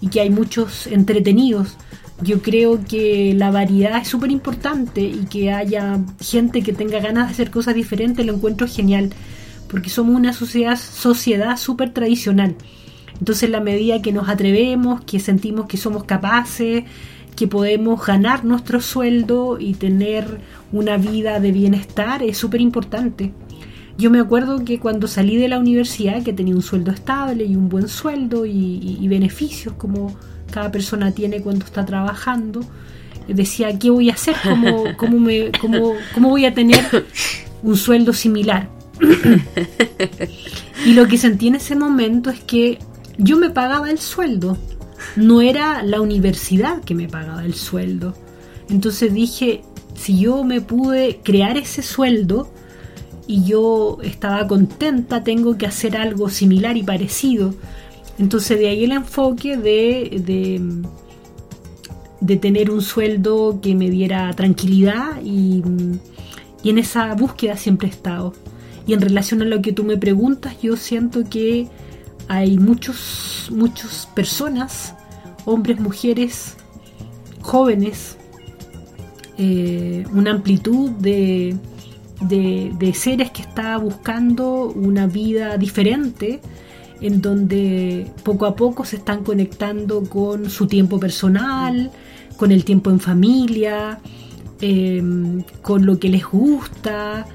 [0.00, 1.76] y que hay muchos entretenidos.
[2.20, 7.26] Yo creo que la variedad es súper importante y que haya gente que tenga ganas
[7.26, 9.10] de hacer cosas diferentes, lo encuentro genial,
[9.68, 12.56] porque somos una sociedad sociedad súper tradicional.
[13.18, 16.84] Entonces, en la medida que nos atrevemos, que sentimos que somos capaces,
[17.36, 20.40] que podemos ganar nuestro sueldo y tener
[20.72, 23.32] una vida de bienestar es súper importante.
[23.96, 27.54] Yo me acuerdo que cuando salí de la universidad, que tenía un sueldo estable y
[27.54, 30.16] un buen sueldo y, beneficios como
[30.54, 32.60] cada persona tiene cuando está trabajando,
[33.26, 34.36] decía, ¿qué voy a hacer?
[34.40, 36.84] ¿Cómo, cómo, me, cómo, cómo voy a tener
[37.64, 38.68] un sueldo similar?
[40.86, 42.78] y lo que sentí en ese momento es que
[43.18, 44.56] yo me pagaba el sueldo,
[45.16, 48.14] no era la universidad que me pagaba el sueldo.
[48.70, 49.62] Entonces dije,
[49.96, 52.48] si yo me pude crear ese sueldo
[53.26, 57.54] y yo estaba contenta, tengo que hacer algo similar y parecido.
[58.18, 60.60] Entonces de ahí el enfoque de, de,
[62.20, 65.62] de tener un sueldo que me diera tranquilidad y,
[66.64, 68.32] en esa búsqueda siempre he estado.
[68.86, 71.68] Y en relación a lo que tú me preguntas, yo siento que
[72.28, 74.94] hay muchos, muchas personas,
[75.44, 76.56] hombres, mujeres,
[77.42, 78.16] jóvenes,
[79.36, 81.56] eh, una amplitud de,
[82.20, 86.40] de, seres que está buscando una vida diferente,
[87.00, 91.90] en donde poco a poco se están conectando con su tiempo personal,
[92.36, 94.00] con el tiempo en familia,
[94.60, 97.26] em, con lo que les gusta,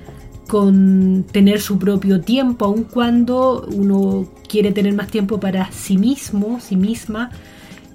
[0.47, 6.59] con tener su propio tiempo, aun cuando uno quiere tener más tiempo para sí mismo,
[6.59, 7.29] sí misma.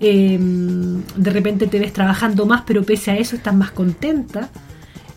[0.00, 4.50] Em, de repente te ves trabajando más, pero pese a eso estás más contenta,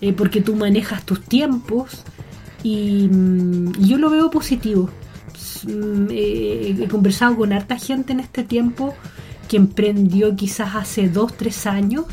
[0.02, 2.04] eh, porque tú manejas tus tiempos.
[2.64, 4.90] Y, mm, y, yo lo veo positivo.
[5.66, 8.94] Mm, eh, he conversado con harta gente en este tiempo
[9.48, 12.06] que emprendió quizás hace dos, tres años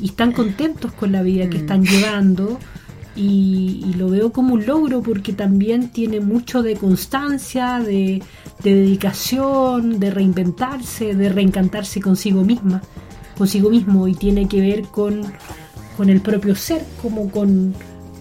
[0.00, 1.60] y están contentos con la vida que Mm.
[1.60, 2.58] están llevando
[3.16, 8.22] y, y lo veo como un logro porque también tiene mucho de constancia, de,
[8.62, 12.80] de dedicación, de reinventarse, de reencantarse consigo misma,
[13.36, 15.22] consigo mismo y tiene que ver con,
[15.96, 17.74] con el propio ser, como con,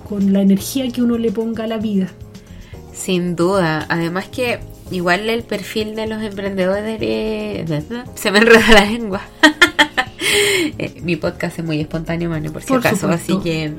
[0.07, 2.09] con la energía que uno le ponga a la vida.
[2.99, 3.85] Sin duda.
[3.89, 4.59] Además que
[4.91, 7.65] igual el perfil de los emprendedores eh,
[8.15, 9.21] se me enreda la lengua.
[10.77, 13.33] Eh, Mi podcast es muy espontáneo, Manu, por si Por acaso, supuesto.
[13.39, 13.71] así que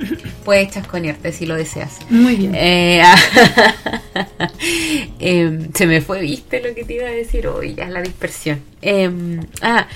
[0.44, 1.98] puedes chasconearte si lo deseas.
[2.10, 2.52] Muy bien.
[2.56, 3.02] Eh,
[5.20, 8.02] em, se me fue, viste lo que te iba a decir hoy, ya es la
[8.02, 8.60] dispersión.
[8.82, 9.86] Em, ah,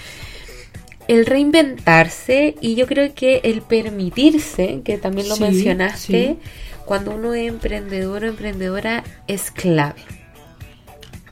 [1.08, 6.48] el reinventarse y yo creo que el permitirse, que también lo Sí, mencionaste, sí.
[6.84, 10.00] Cuando uno es emprendedor o emprendedora es clave.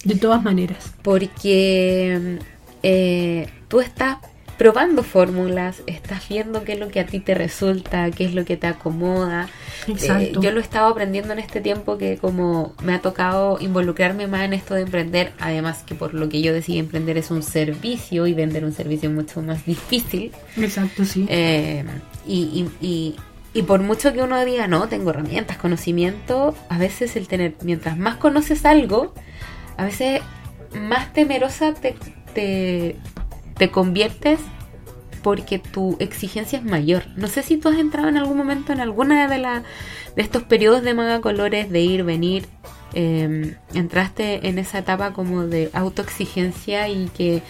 [0.05, 0.93] De todas maneras.
[1.03, 2.38] Porque
[2.83, 4.19] eh, tú estás
[4.59, 8.45] probando fórmulas, estás viendo qué es lo que a ti te resulta, qué es lo
[8.45, 9.49] que te acomoda.
[9.88, 10.38] Exacto.
[10.38, 14.27] Eh, yo lo he estado aprendiendo en este tiempo que como me ha tocado involucrarme
[14.29, 17.43] más en esto de emprender, además que por lo que yo decidí emprender es un
[17.43, 20.31] servicio y vender un servicio es mucho más difícil.
[20.57, 21.27] Exacto, sí.
[21.29, 21.85] Eh,
[22.27, 23.17] y, y- y-
[23.55, 27.99] y por mucho que uno diga, no, tengo herramientas, conocimiento, a veces el tener, mientras
[27.99, 29.12] más conoces algo,
[29.77, 30.23] a veces
[30.75, 31.95] más temerosa te,
[32.33, 32.97] te,
[33.59, 34.41] te conviertes
[35.23, 37.05] porque tu exigencia es mayor.
[37.17, 39.62] No sé si tú has entrado en algún momento en alguna de, la,
[40.17, 42.47] de estos periodos de maga colores, de ir, venir,
[42.95, 47.43] eh, entraste en esa etapa como de autoexigencia y que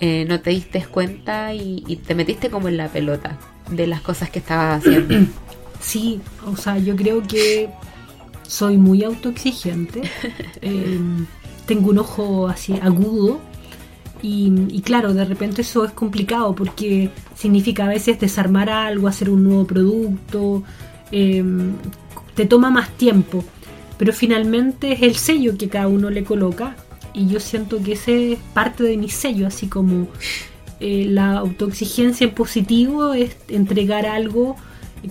[0.00, 3.38] eh, no te diste cuenta y te metiste como en la pelota
[3.70, 5.26] de las cosas que estabas haciendo.
[5.80, 7.68] Sí, o sea, yo creo que
[8.46, 10.02] soy muy autoexigente.
[10.62, 10.98] Eh,
[11.66, 13.38] tengo un ojo así agudo.
[14.22, 19.28] Y, y claro, de repente eso es complicado porque significa a veces desarmar algo, hacer
[19.28, 20.62] un nuevo producto.
[21.12, 21.44] eh,
[22.34, 23.44] te toma más tiempo.
[23.98, 26.76] Pero finalmente es el sello que cada uno le coloca.
[27.12, 30.08] Y yo siento que ese es parte de mi sello, así como
[30.80, 34.56] eh, la autoexigencia en positivo es entregar algo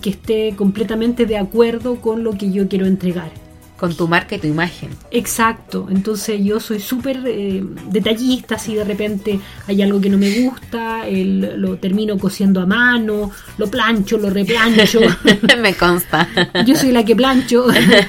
[0.02, 3.30] que esté completamente de acuerdo con lo que yo quiero entregar.
[3.76, 4.90] Con tu marca y tu imagen.
[5.10, 10.30] Exacto, entonces yo soy súper eh, detallista, si de repente hay algo que no me
[10.42, 15.00] gusta, el- lo termino cosiendo a mano, lo plancho, lo replancho.
[15.60, 16.28] Me consta.
[16.64, 17.66] Yo soy la que plancho.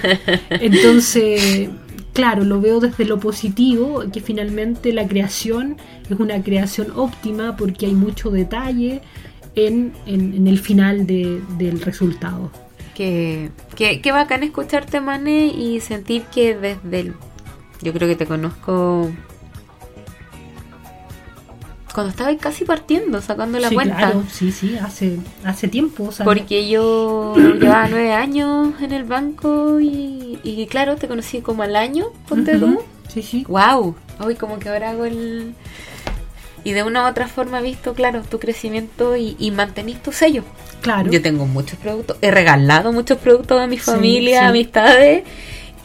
[0.50, 1.70] Entonces,
[2.16, 5.78] claro, lo veo desde lo positivo, que finalmente la creación
[6.10, 9.02] es una creación óptima porque hay mucho detalle
[9.56, 12.50] en, en- el final de- del resultado.
[12.96, 17.14] Que, que, qué bacán escucharte, Mane, y sentir que desde el...
[17.82, 19.12] Yo creo que te conozco...
[21.96, 23.96] Cuando estabas casi partiendo, sacando la sí, cuenta.
[23.98, 26.04] claro, sí, sí, hace, hace tiempo.
[26.04, 31.40] o sea, Porque yo llevaba nueve años en el banco y, y claro, te conocí
[31.40, 32.82] como al año, ponte ujú, tú.
[33.14, 33.46] Sí, sí.
[33.48, 35.56] Wow, hoy como que ahora hago el...
[36.66, 40.12] Y de una u otra forma he visto, claro, tu crecimiento y, y mantenís tu
[40.12, 40.44] sello.
[40.82, 41.10] Claro.
[41.12, 44.46] Yo tengo muchos productos, he regalado muchos productos a mi Sí, familia, sí.
[44.48, 45.24] amistades,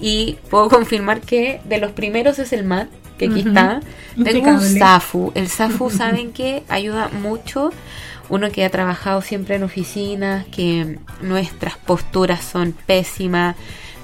[0.00, 2.88] y puedo confirmar que de los primeros es el MAT,
[3.20, 3.80] que aquí está.
[4.22, 4.60] Tengo un.
[4.60, 5.32] SAFU.
[5.34, 7.70] El SAFU, ¿saben que Ayuda mucho.
[8.28, 13.56] Uno que ha trabajado siempre en oficinas, que nuestras posturas son pésimas,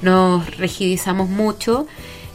[0.03, 1.87] nos rigidizamos mucho.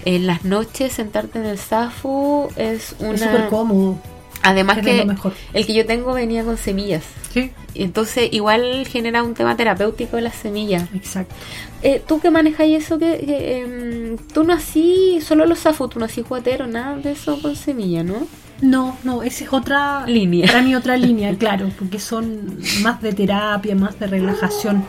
[0.06, 3.13] En las noches sentarte en el SAFU es una...
[3.13, 3.98] Es súper cómodo.
[4.41, 5.34] Además que mejor.
[5.54, 7.04] el que yo tengo venía con semillas.
[7.32, 10.89] Sí, Entonces igual genera un tema terapéutico de las semillas.
[10.96, 11.36] exacto.
[11.84, 16.00] Eh, tú que manejas eso, que, que, em, tú no así, solo los zafos, tú
[16.00, 18.28] no así juguetero, nada de eso con semilla, ¿no?
[18.62, 20.46] No, no, esa es otra Línea.
[20.46, 24.84] Para mí otra línea, claro, porque son más de terapia, más de relajación.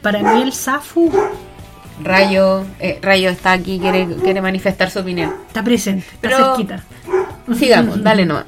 [0.00, 1.10] Para mí el SAFU
[2.04, 5.32] Rayo, eh, Rayo está aquí, quiere, quiere manifestar su opinión.
[5.48, 6.84] está presente, está Pero- cerquita.
[7.58, 8.44] Sigamos, dale nomás.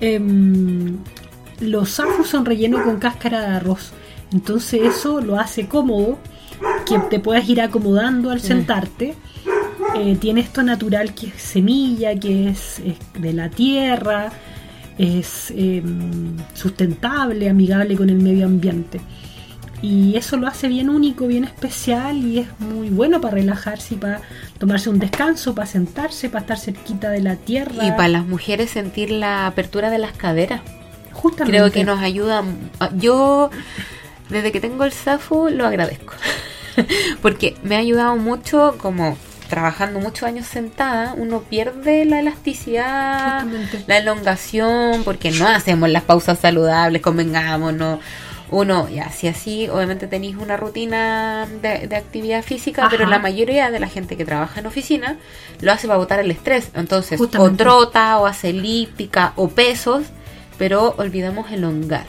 [0.00, 0.98] Em,
[1.60, 3.92] los SAFU son rellenos con cáscara de arroz.
[4.32, 6.18] Entonces eso lo hace cómodo,
[6.86, 9.14] que te puedas ir acomodando al sentarte.
[9.94, 14.32] Eh, tiene esto natural que es semilla, que es, es de la tierra,
[14.98, 19.00] es em, sustentable, amigable con el medio ambiente.
[19.82, 23.96] Y eso lo hace bien único, bien especial y es muy bueno para relajarse y
[23.96, 24.20] para
[24.58, 27.84] tomarse un descanso, para sentarse, para estar cerquita de la tierra.
[27.84, 30.60] Y para las mujeres sentir la apertura de las caderas.
[31.12, 31.58] Justamente.
[31.58, 32.44] Creo que nos ayuda.
[32.96, 33.50] Yo,
[34.30, 36.14] desde que tengo el SAFU, lo agradezco.
[37.22, 39.16] Porque me ha ayudado mucho como
[39.52, 43.44] trabajando muchos años sentada, uno pierde la elasticidad,
[43.86, 48.00] la elongación, porque no hacemos las pausas saludables, convengamos, no.
[48.50, 53.70] Uno, ya, si así, obviamente tenéis una rutina de, de actividad física, pero la mayoría
[53.70, 55.18] de la gente que trabaja en oficina
[55.60, 56.70] lo hace para botar el estrés.
[56.74, 57.62] Entonces, Justamente.
[57.62, 60.04] o trota, o hace elíptica, o pesos,
[60.56, 62.06] pero olvidamos elongar.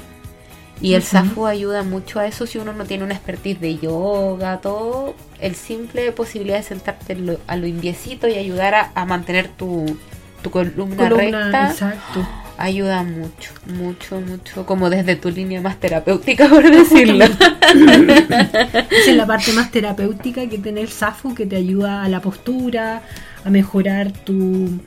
[0.84, 1.02] Y el.
[1.04, 5.16] SAFU ayuda mucho a eso si uno no tiene una expertise de yoga, todo.
[5.40, 9.48] El simple posibilidad de sentarte en lo- a lo indiecito y ayudar a, a mantener
[9.48, 9.98] tu,
[10.42, 12.28] tu columna, Columna, recta exacto.
[12.58, 14.66] ayuda mucho, mucho, mucho.
[14.66, 17.26] Como desde tu línea más terapéutica, por decirlo.
[17.26, 22.20] Esa es la parte más terapéutica que tiene el SAFU, que te ayuda a la
[22.22, 23.02] postura,
[23.44, 24.80] a mejorar tu,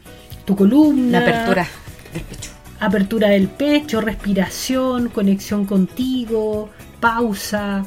[0.45, 1.21] tu columna.
[1.21, 1.67] La apertura
[2.13, 2.51] del pecho.
[2.81, 7.85] Apertura del pecho, respiración, conexión contigo, pausa.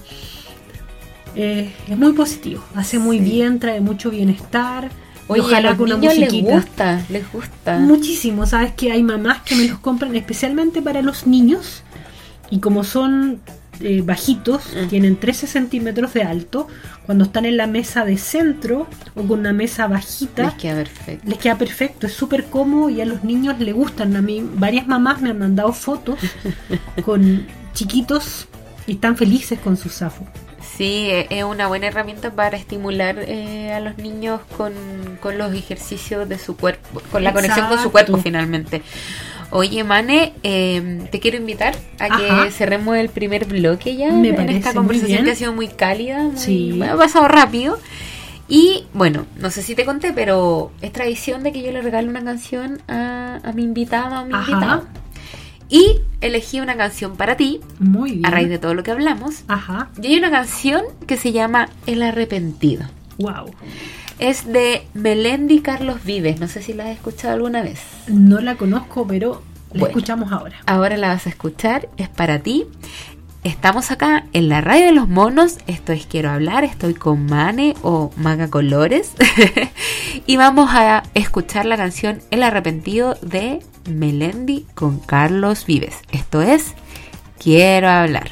[1.36, 3.24] Eh, es muy positivo, hace muy Sí.
[3.26, 4.90] bien, trae mucho bienestar.
[5.28, 7.78] Oye, a ojalá los con una niños les gusta, les gusta.
[7.80, 11.84] Muchísimo, sabes que hay mamás que me los compran especialmente para los niños
[12.50, 13.40] y como son
[13.82, 14.88] eh, bajitos, Mm.
[14.90, 16.68] tienen 13 centímetros de alto,
[17.06, 21.28] cuando están en la mesa de centro o con una mesa bajita, Les queda perfecto.
[21.30, 24.16] les queda perfecto, es súper cómodo y a los niños les gustan.
[24.16, 26.20] A mí varias mamás me han mandado fotos
[27.06, 28.48] con chiquitos
[28.88, 30.26] y están felices con su zafo.
[30.78, 34.74] Sí, e- es una buena herramienta para estimular eh, a los niños con,
[35.22, 38.82] con los ejercicios de su cuerpo, con la conexión con su cuerpo finalmente.
[39.52, 42.52] Oye, Mane, eh, te quiero invitar a que Ajá.
[42.52, 45.26] cerremos el primer bloque ya Me en parece esta muy conversación bien.
[45.26, 46.74] que ha sido muy cálida, muy, Sí.
[46.78, 47.80] bueno, ha pasado rápido.
[48.48, 52.08] Y bueno, no sé si te conté, pero es tradición de que yo le regale
[52.08, 54.52] una canción a, a mi invitada o a mi Ajá.
[54.52, 54.86] invitado.
[55.72, 58.26] Y elegí una canción para ti, Muy bien.
[58.26, 59.44] a raíz de todo lo que hablamos.
[59.48, 62.86] Ajá, Y hay una canción que se llama El Arrepentido.
[63.18, 63.52] wow.
[64.20, 66.40] Es de Melendi Carlos Vives.
[66.40, 67.80] No sé si la has escuchado alguna vez.
[68.08, 69.88] No la conozco, pero la Bueno.
[69.88, 70.58] escuchamos ahora.
[70.66, 71.90] Ahora la vas a escuchar.
[71.98, 72.66] Es para ti.
[73.46, 75.58] Estamos acá en la radio de los monos.
[75.68, 76.66] Esto es Quiero hablar.
[76.66, 79.12] Estoy con Mane o Maga Colores.
[80.28, 85.96] y vamos a escuchar la canción El Arrepentido de Melendi con Carlos Vives.
[86.12, 86.74] Esto es
[87.42, 88.32] Quiero hablar.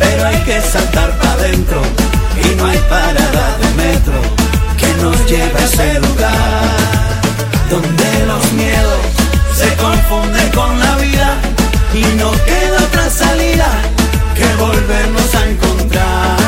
[0.00, 1.80] pero hay que saltar para adentro
[2.44, 4.18] y no hay parada de metro
[4.76, 7.20] que nos lleve a ese lugar
[7.70, 9.02] donde los miedos
[9.54, 11.30] se confunden con la vida
[11.94, 13.68] y no queda otra salida
[14.34, 16.40] que volvernos a encontrar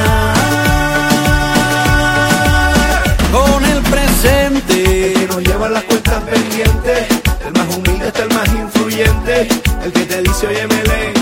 [3.31, 5.13] con el presente.
[5.15, 7.07] que nos lleva las cuentas pendientes.
[7.47, 9.49] El más humilde está el más influyente.
[9.85, 11.22] El que te dice, oye, Melén,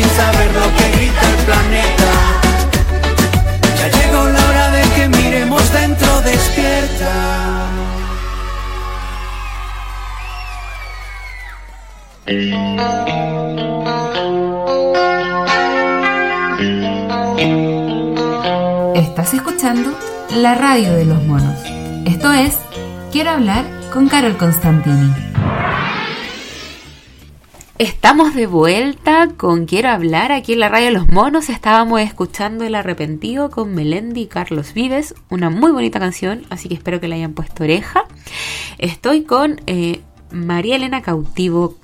[0.00, 2.12] Fin saber lo que grita el planeta.
[3.78, 7.66] Ya llegó la hora de que miremos dentro despierta.
[18.94, 19.90] Estás escuchando
[20.36, 21.58] la radio de los monos.
[22.06, 22.56] Esto es
[23.12, 25.29] Quiero hablar con Carol Constantini.
[27.80, 31.48] Estamos de vuelta con Quiero hablar aquí en la radio los monos.
[31.48, 36.74] Estábamos escuchando El arrepentido con Melendi y Carlos Vives, una muy bonita canción, así que
[36.74, 38.04] espero que le hayan puesto oreja.
[38.76, 41.78] Estoy con eh, María Elena Cautivo.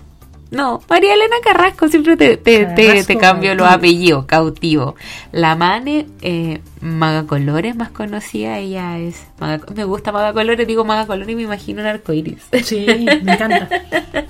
[0.51, 4.95] No, María Elena Carrasco, siempre te, te, te- te cambio los apellidos, cautivo.
[5.33, 9.27] La Mane, eh, Maga Colores, más conocida, ella es.
[9.41, 12.39] Maga- me gusta Maga Colores, digo Maga Colores y me imagino un arco iris.
[12.63, 12.87] Sí,
[13.23, 13.69] me encanta.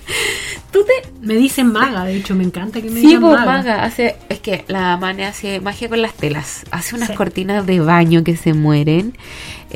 [0.72, 3.44] Tú te, Me dicen maga, de hecho, me encanta que me Sí, digan maga.
[3.44, 3.84] maga.
[3.84, 6.64] Hace, es que la Mane hace magia con las telas.
[6.70, 7.14] Hace unas Sí.
[7.14, 9.16] cortinas de baño que se mueren.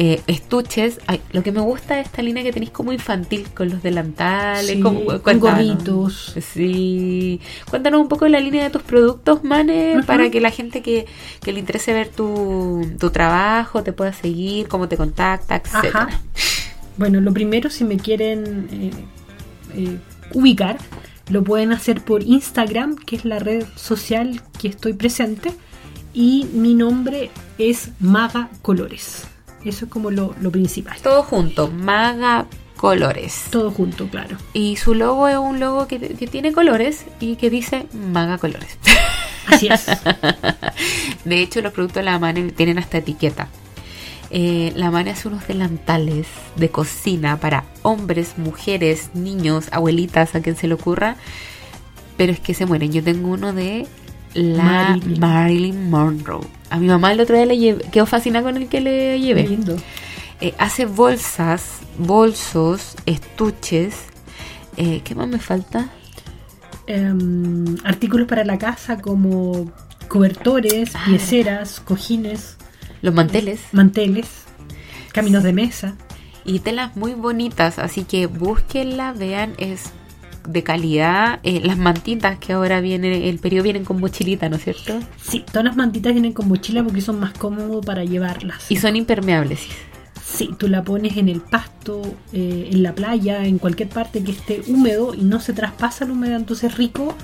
[0.03, 0.99] Eh, estuches.
[1.07, 4.71] Ay, lo que me gusta de esta línea que tenéis como infantil, con los delantales.
[4.71, 6.37] Sí, como, con gorritos.
[6.41, 7.39] Sí.
[7.69, 11.05] Cuéntanos un poco de la línea de tus productos, Mane, para que la gente que,
[11.43, 15.95] que le interese ver tu, tu trabajo te pueda seguir, cómo te contacta, etc.
[15.95, 16.09] Ajá.
[16.97, 18.91] Bueno, lo primero, si me quieren eh,
[19.75, 19.99] eh,
[20.33, 20.79] ubicar,
[21.29, 25.53] lo pueden hacer por Instagram, que es la red social que estoy presente.
[26.15, 29.27] Y mi nombre es Maga Colores.
[29.65, 30.97] Eso es como lo, lo principal.
[31.03, 32.47] Todo junto, Maga
[32.77, 33.45] Colores.
[33.51, 34.39] Todo junto, claro.
[34.55, 38.79] Y su logo es un logo que, que tiene colores y que dice Maga Colores.
[39.47, 39.87] Así es.
[41.25, 43.49] De hecho, los productos de la Mane tienen hasta etiqueta.
[44.31, 50.57] Eh, la Mane hace unos delantales de cocina para hombres, mujeres, niños, abuelitas, a quien
[50.57, 51.17] se le ocurra.
[52.17, 52.93] Pero es que se mueren.
[52.93, 53.87] Yo tengo uno de
[54.35, 55.21] la Marilyn.
[55.21, 56.47] Marilyn, Monroe.
[56.71, 59.47] A mi mamá el otro día le llevé, quedó fascinada con el que le llevé.
[59.49, 59.77] Lindo.
[60.41, 63.95] Eh, hace bolsas, bolsos, estuches.
[64.77, 65.91] Eh, ¿Qué más me falta?
[66.87, 69.71] Em, artículos para la casa como
[70.09, 71.03] cobertores, Ah.
[71.07, 72.57] pieceras, cojines,
[73.03, 73.61] Los manteles.
[73.73, 74.27] manteles,
[75.13, 75.95] caminos de mesa.
[76.45, 79.91] Y telas muy bonitas, así que búsquenla, vean, es
[80.47, 81.41] de calidad.
[81.43, 84.99] Eh, las mantitas que ahora vienen, el periodo vienen con mochilita, ¿no es cierto?
[85.23, 88.71] Sí, todas las mantitas vienen con mochila porque son más cómodos para llevarlas.
[88.71, 89.61] Y son impermeables.
[90.25, 94.31] Sí, tú la pones en el pasto, eh, en la playa, en cualquier parte que
[94.31, 97.15] esté húmedo y no se traspasa la humedad, entonces es rico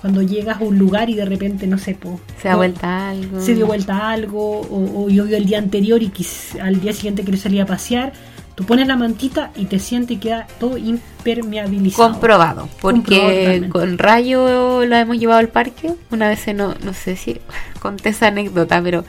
[0.00, 3.40] cuando llegas a un lugar y de repente, no sé, po, Se o- vuelta algo.
[3.40, 7.22] se dio vuelta algo o, o llovió el día anterior y quis- al día siguiente
[7.22, 8.12] quieres salir a pasear,
[8.58, 12.10] tú pones la mantita y te sientes y queda todo impermeabilizado.
[12.10, 15.94] Comprobado, porque con Rayo la hemos llevado al parque.
[16.10, 17.40] Una vez, no, no sé si
[17.80, 19.04] conté esa anécdota, pero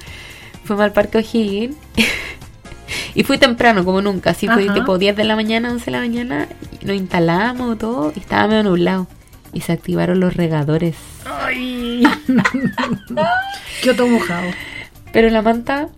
[0.65, 1.75] fuimos al parque O'Higgins
[3.15, 4.29] y fui temprano, como nunca.
[4.29, 4.75] Así fue Ajá.
[4.75, 6.47] tipo 10 de la mañana, 11 de la mañana.
[6.79, 9.07] Y nos instalamos todo y estaba medio nublado.
[9.51, 10.95] Y se activaron los regadores.
[11.25, 12.03] Ay.
[13.97, 14.51] Todo mojado.
[15.11, 15.89] Pero la manta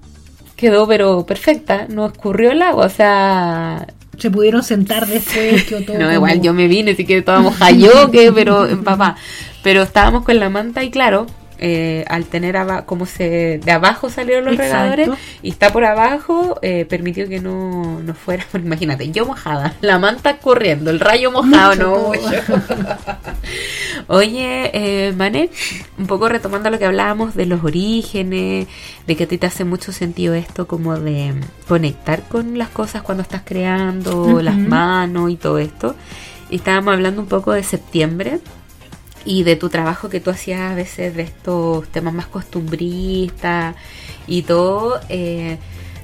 [0.62, 3.88] quedó pero perfecta, no escurrió el agua, o sea,
[4.18, 7.56] Se pudieron sentar después, quedó todo no, como- igual yo me vine, así que estábamos
[7.78, 9.18] yo que pero papá.
[9.64, 11.28] Pero estábamos con la manta y claro,
[11.64, 12.58] eh, al tener
[12.88, 14.74] como se de abajo salieron los Exacto.
[14.74, 15.10] regadores
[15.44, 20.40] y está por abajo, eh, permitió que no, no fuera, imagínate, yo mojada, la manta
[20.40, 22.64] corriendo, el rayo mojado, Mucho no mucho.
[24.08, 25.52] Oye, eh, Mané,
[26.00, 28.68] un poco retomando lo que hablábamos de los orígenes,
[29.06, 31.36] de que a ti te hace mucho sentido esto como de
[31.68, 35.96] conectar con las cosas cuando estás creando, las manos y todo esto.
[36.50, 38.40] Y estábamos hablando un poco de septiembre
[39.26, 43.76] y de tu trabajo que tú hacías a veces de estos temas más costumbristas
[44.28, 45.00] y todo.
[45.10, 45.58] eh,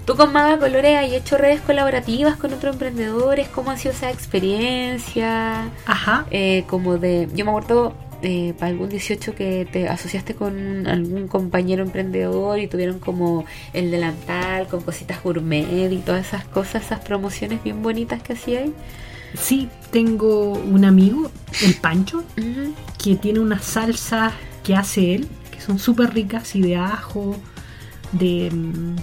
[0.05, 3.49] Tú con Maga Colores has hecho redes colaborativas con otros emprendedores.
[3.49, 5.69] ¿Cómo ha sido esa experiencia?
[5.85, 6.25] Ajá.
[6.31, 11.27] Eh, como de, yo me acuerdo eh, para algún 18 que te asociaste con algún
[11.27, 17.01] compañero emprendedor y tuvieron como el delantal con cositas gourmet y todas esas cosas, esas
[17.01, 18.73] promociones bien bonitas que hacían.
[19.39, 21.31] Sí, tengo un amigo,
[21.61, 22.23] el Pancho,
[23.01, 24.33] que tiene unas salsas
[24.63, 27.35] que hace él, que son súper ricas y de ajo,
[28.11, 28.95] de, mm,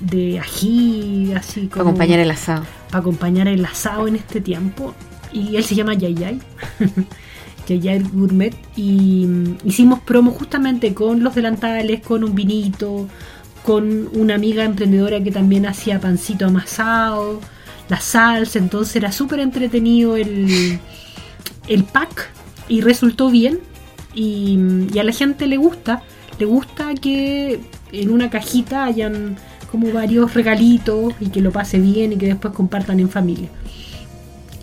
[0.00, 2.66] de ají, así Para como acompañar el asado.
[2.90, 4.94] para acompañar el asado en este tiempo.
[5.32, 6.40] Y él se llama Yayay.
[7.68, 8.54] Yayay Gourmet.
[8.76, 13.08] Y mm, hicimos promo justamente con los delantales, con un vinito,
[13.62, 17.40] con una amiga emprendedora que también hacía pancito amasado,
[17.88, 18.58] la salsa.
[18.58, 20.78] Entonces era súper entretenido el,
[21.68, 22.30] el pack
[22.68, 23.60] y resultó bien.
[24.14, 24.58] Y,
[24.98, 26.02] a la gente le gusta.
[26.38, 27.60] Le gusta que
[27.92, 29.36] en una cajita hayan
[29.70, 33.48] como varios regalitos y que lo pase bien y que después compartan en familia.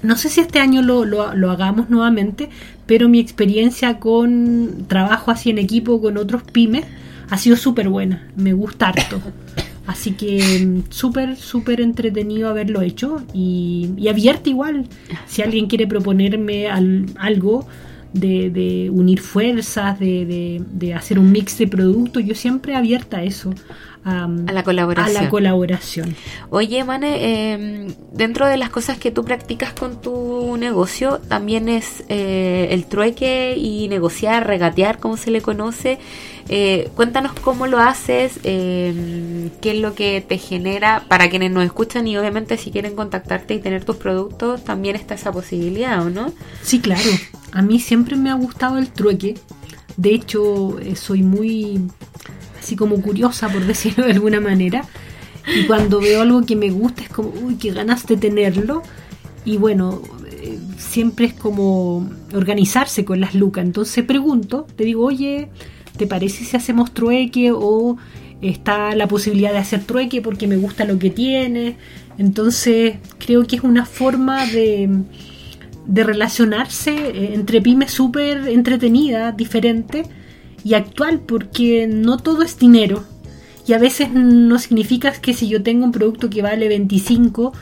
[0.04, 2.50] No sé si este año lo, lo- lo hagamos nuevamente,
[2.88, 6.86] pero mi experiencia con trabajo así en equipo con otros pymes
[7.30, 8.28] ha sido súper buena.
[8.36, 9.22] Me gusta harto.
[9.92, 14.88] Así que mm, súper, súper entretenido haberlo hecho y, y abierta igual.
[15.28, 17.68] Si alguien quiere proponerme al- algo
[18.14, 23.18] de, de unir fuerzas, de, de- de hacer un mix de productos, yo siempre abierta
[23.18, 23.54] a eso.
[24.04, 25.18] A, A la colaboración.
[25.18, 26.16] A la colaboración.
[26.50, 32.04] Oye, Mane, eh, dentro de las cosas que tú practicas con tu negocio, también es
[32.10, 36.00] eh, el trueque y negociar, regatear, como se le conoce.
[36.50, 41.64] Eh, cuéntanos cómo lo haces, eh, qué es lo que te genera para quienes nos
[41.64, 46.10] escuchan y obviamente si quieren contactarte y tener tus productos, también está esa posibilidad, ¿o
[46.10, 46.34] no?
[46.62, 47.10] Sí, claro.
[47.52, 49.36] A mí siempre me ha gustado el trueque.
[49.98, 51.82] De hecho, eh, soy muy
[52.60, 54.86] así como curiosa, por decirlo de alguna manera.
[55.56, 58.84] Y cuando veo algo que me gusta es como, uy, qué ganas de tenerlo.
[59.44, 63.66] Y bueno, eh, siempre es como organizarse con las lucas.
[63.66, 65.50] Entonces pregunto, te digo, oye,
[66.02, 67.52] ¿te parece si hacemos trueque?
[67.54, 67.96] O
[68.42, 71.76] está la posibilidad de hacer trueque porque me gusta lo que tiene.
[72.18, 74.90] Entonces creo que es una forma de
[75.86, 80.06] de relacionarse eh, entre pymes súper entretenida, diferente
[80.64, 83.04] y actual, porque no todo es dinero.
[83.68, 87.54] Y a veces no significa que si yo tengo un producto que vale 25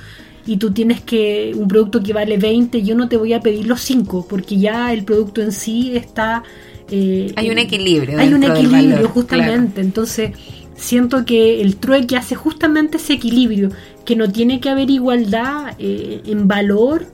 [0.46, 3.68] y tú tienes que un producto que vale 20, yo no te voy a pedir
[3.68, 6.44] los 5, porque ya el producto en sí está...
[6.92, 9.82] eh, Hay un equilibrio Hay un equilibrio, valor, justamente.
[9.82, 10.32] Entonces,
[10.76, 13.70] siento que el trueque hace justamente ese equilibrio,
[14.06, 17.06] que no tiene que haber igualdad eh, en valor,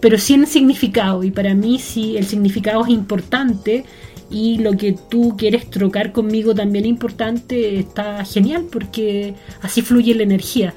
[0.00, 1.22] pero sí en significado.
[1.24, 3.84] Y para mí sí, el significado es importante
[4.30, 10.14] y lo que tú quieres trocar conmigo también es importante, está genial porque así fluye
[10.14, 10.72] la energía.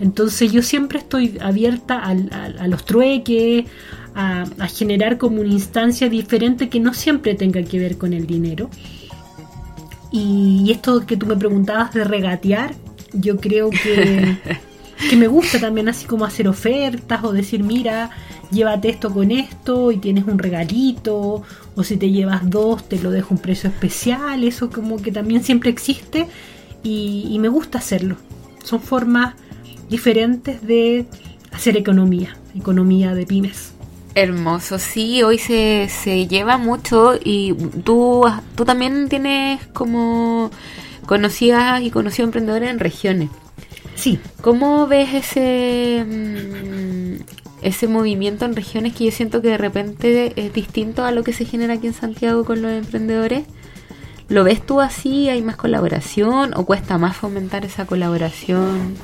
[0.00, 3.64] Entonces yo siempre estoy abierta a, los trueques,
[4.14, 8.26] a, a generar como una instancia diferente que no siempre tenga que ver con el
[8.26, 8.70] dinero.
[10.10, 12.74] Y esto que tú me preguntabas de regatear,
[13.12, 14.38] yo creo que,
[15.10, 18.10] que me gusta también así como hacer ofertas o decir, mira,
[18.50, 21.42] llévate esto con esto y tienes un regalito,
[21.74, 25.42] o si te llevas dos te lo dejo un precio especial, eso como que también
[25.42, 26.26] siempre existe
[26.82, 28.16] y, y me gusta hacerlo.
[28.62, 29.34] Son formas
[29.90, 31.06] diferentes de
[31.52, 33.73] hacer economía, economía de pymes.
[34.14, 37.52] Hermoso, sí, hoy se, se lleva mucho y
[37.84, 40.50] tú, tú también tienes como
[41.06, 43.30] conocidas y conocidos emprendedores en regiones.
[43.96, 47.22] Sí, ¿Cómo ves ese, mm,
[47.62, 51.32] ese movimiento en regiones que yo siento que de repente es distinto a lo que
[51.32, 53.44] se genera aquí en Santiago con los emprendedores?
[54.28, 55.28] ¿Lo ves tú así?
[55.28, 58.96] ¿Hay más colaboración o cuesta más fomentar esa colaboración?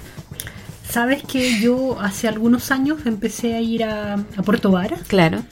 [0.91, 5.43] Sabes que yo hace algunos años empecé a ir a, a Puerto Varas Claro.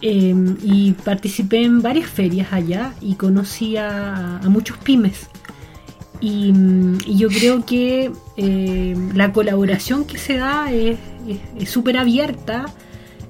[0.00, 5.28] eh, y participé en varias ferias allá y conocí a, a muchos pymes.
[6.20, 10.98] Y, mm, y yo creo que eh, la colaboración que se da es
[11.68, 12.66] súper abierta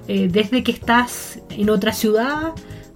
[0.08, 2.52] eh, desde que estás en otra ciudad,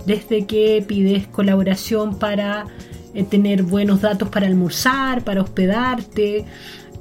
[0.07, 2.66] desde que pides colaboración para
[3.14, 6.45] eh, tener buenos datos para almorzar, para hospedarte,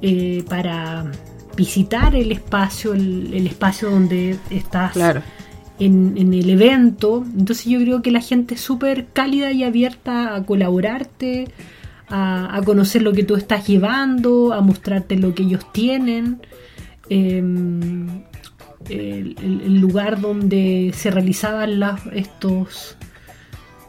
[0.02, 1.10] eh, para
[1.56, 5.22] visitar el espacio, el, el espacio donde estás Claro.
[5.78, 7.24] en, en el evento.
[7.38, 11.48] Entonces yo creo que la gente es súper cálida y abierta a colaborarte,
[12.08, 16.40] a, a conocer lo que tú estás llevando, a mostrarte lo que ellos tienen.
[17.08, 18.22] Em,
[18.88, 22.96] el, el- el lugar donde se realizaban las, estos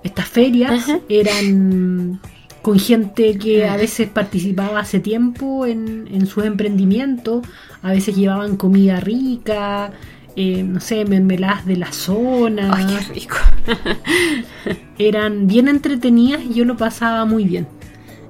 [0.03, 0.99] estas ferias Ajá.
[1.09, 2.19] eran
[2.67, 7.47] con gente que a veces participaba hace tiempo en, en sus emprendimientos,
[7.81, 9.93] a veces llevaban comida rica,
[10.35, 12.69] eh, no sé, mermeladas de la zona.
[12.73, 13.37] Ay, qué rico.
[14.97, 17.69] Eran bien entretenidas y yo lo pasaba muy bien.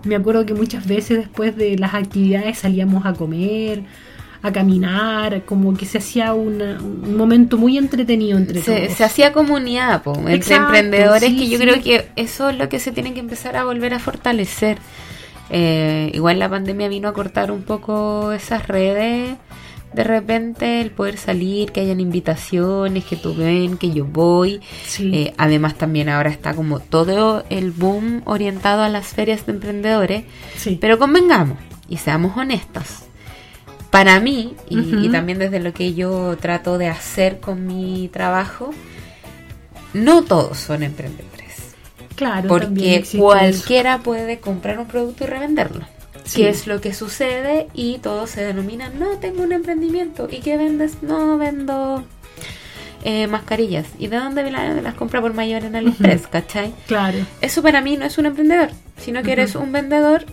[0.04, 3.86] Me acuerdo que muchas veces después de las actividades salíamos a comer,
[4.42, 8.98] a caminar, como que se hacía una- un momento muy entretenido entre Se, todos.
[8.98, 11.64] se hacía comunidad po, entre Exacto, emprendedores sí, que yo sí.
[11.64, 14.78] creo que eso es lo que se tiene que empezar a volver a fortalecer.
[15.50, 19.36] Eh, igual la pandemia vino a cortar un poco esas redes.
[19.94, 24.60] De repente el poder salir, que hayan invitaciones, que tú ven, que yo voy.
[24.86, 25.10] Sí.
[25.14, 30.26] Eh, además también ahora está como todo el boom orientado a las ferias de emprendedores.
[30.82, 31.58] Pero convengamos
[31.88, 33.04] y seamos honestos.
[33.92, 38.72] Para mí, y, también desde lo que yo trato de hacer con mi trabajo,
[39.94, 41.74] no todos son emprendedores.
[42.16, 43.18] claro, Porque eso.
[43.20, 45.86] cualquiera puede comprar un producto y revenderlo.
[46.26, 46.42] Sí.
[46.42, 50.28] Que es lo que sucede y todos se denominan, no, tengo un emprendimiento.
[50.30, 51.02] ¿Y qué vendes?
[51.02, 52.04] No, vendo
[53.06, 53.86] eh, mascarillas.
[53.98, 56.28] ¿Y de dónde la- las compra por mayor en AliExpress?
[56.28, 56.74] ¿Cachai?
[56.88, 60.26] Claro, Eso para mí no es un emprendedor, sino que eres un vendedor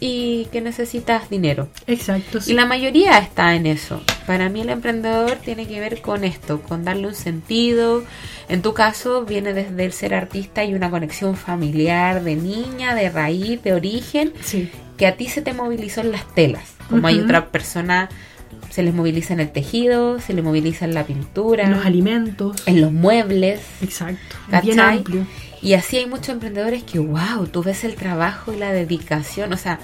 [0.00, 1.68] y que necesitas dinero.
[1.86, 2.40] exacto.
[2.40, 2.52] sí.
[2.52, 4.02] Y la mayoría está en eso.
[4.26, 8.02] Para mí el emprendedor tiene que ver con esto, con darle un sentido.
[8.48, 13.10] En tu caso viene desde el ser artista y una conexión familiar de niña, de
[13.10, 16.64] raíz, de origen, Sí, que a ti se te movilizó en las telas.
[16.88, 18.08] Como hay otra persona,
[18.70, 22.62] se les moviliza en el tejido, se les moviliza en la pintura, en los alimentos.
[22.66, 23.60] en los muebles.
[23.82, 24.36] Exacto.
[24.62, 25.26] Bien amplio.
[25.62, 29.52] Y así hay muchos emprendedores que, wow, tú ves el trabajo y la dedicación.
[29.52, 29.78] O sea,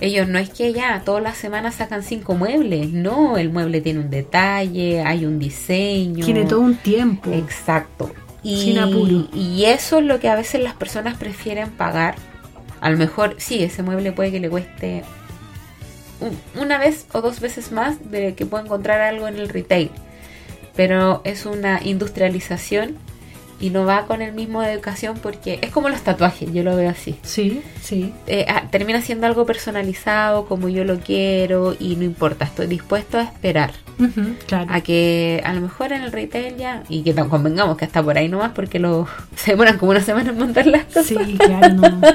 [0.00, 2.90] ellos no es que ya todas las semanas sacan cinco muebles.
[2.92, 6.24] No, el mueble tiene un detalle, hay un diseño.
[6.24, 7.32] Tiene todo un tiempo.
[7.32, 8.12] Exacto.
[8.42, 9.26] Y, Sin apuro.
[9.34, 12.14] y eso es lo que a veces las personas prefieren pagar.
[12.80, 15.02] A lo mejor, sí, ese mueble puede que le cueste
[16.20, 19.90] un- una vez o dos veces más de que pueda encontrar algo en el retail.
[20.76, 22.96] Pero es una industrialización
[23.60, 26.76] y no va con el mismo de educación porque es como los tatuajes, yo lo
[26.76, 27.16] veo así.
[27.22, 28.12] Sí, sí.
[28.26, 33.18] Eh, ah, termina siendo algo personalizado como yo lo quiero y no importa, estoy dispuesto
[33.18, 33.72] a esperar
[34.46, 34.66] claro.
[34.70, 38.02] a que a lo mejor en el retail ya y que tan- convengamos que hasta
[38.02, 41.06] por ahí nomás porque lo se demoran como una semana en montar las cosas.
[41.06, 42.00] Sí, claro, no.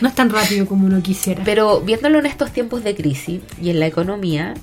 [0.00, 1.42] No es tan rápido como uno quisiera.
[1.44, 4.54] Pero viéndolo en estos tiempos de crisis y en la economía,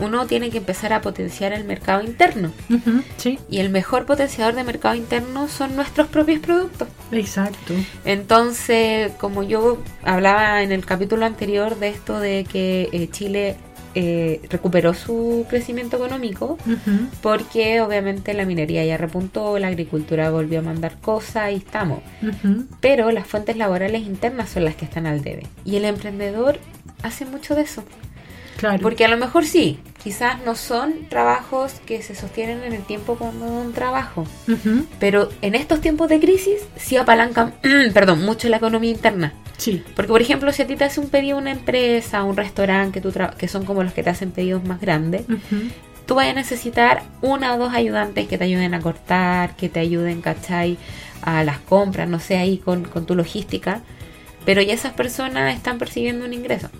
[0.00, 2.50] uno tiene que empezar a potenciar el mercado interno.
[3.16, 6.88] Sí, Y el mejor potenciador de mercado interno son nuestros propios productos.
[7.12, 7.74] exacto.
[8.04, 13.56] Entonces, como yo hablaba en el capítulo anterior de esto de que eh, Chile
[13.96, 16.58] eh, recuperó su crecimiento económico,
[17.22, 22.00] porque obviamente la minería ya repuntó, la agricultura volvió a mandar cosas y estamos.
[22.80, 25.46] Pero las fuentes laborales internas son las que están al debe.
[25.64, 26.58] Y el emprendedor
[27.02, 27.84] hace mucho de eso.
[28.64, 28.82] Claro.
[28.82, 33.16] Porque a lo mejor sí, quizás no son trabajos que se sostienen en el tiempo
[33.16, 34.26] como un trabajo.
[34.98, 37.52] Pero en estos tiempos de crisis sí apalancan,
[37.92, 39.34] perdón, mucho la economía interna.
[39.58, 43.02] Sí, Porque, por ejemplo, si a ti te hace un pedido una empresa, un restaurante,
[43.02, 45.68] que, tú que son como los que te hacen pedidos más grandes, ujú,
[46.06, 49.80] tú vas a necesitar una o dos ayudantes que te ayuden a cortar, que te
[49.80, 50.78] ayuden, ¿cachai?
[51.20, 53.82] A las compras, no sé, ahí con, con tu logística.
[54.46, 56.70] Pero ya esas personas están percibiendo un ingreso.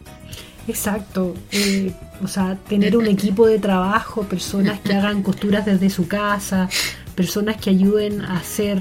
[0.69, 1.35] Exacto.
[1.53, 1.93] Eh,
[2.23, 6.69] o sea, tener un equipo de trabajo, personas que hagan costuras desde su casa,
[7.15, 8.79] personas que ayuden a hacer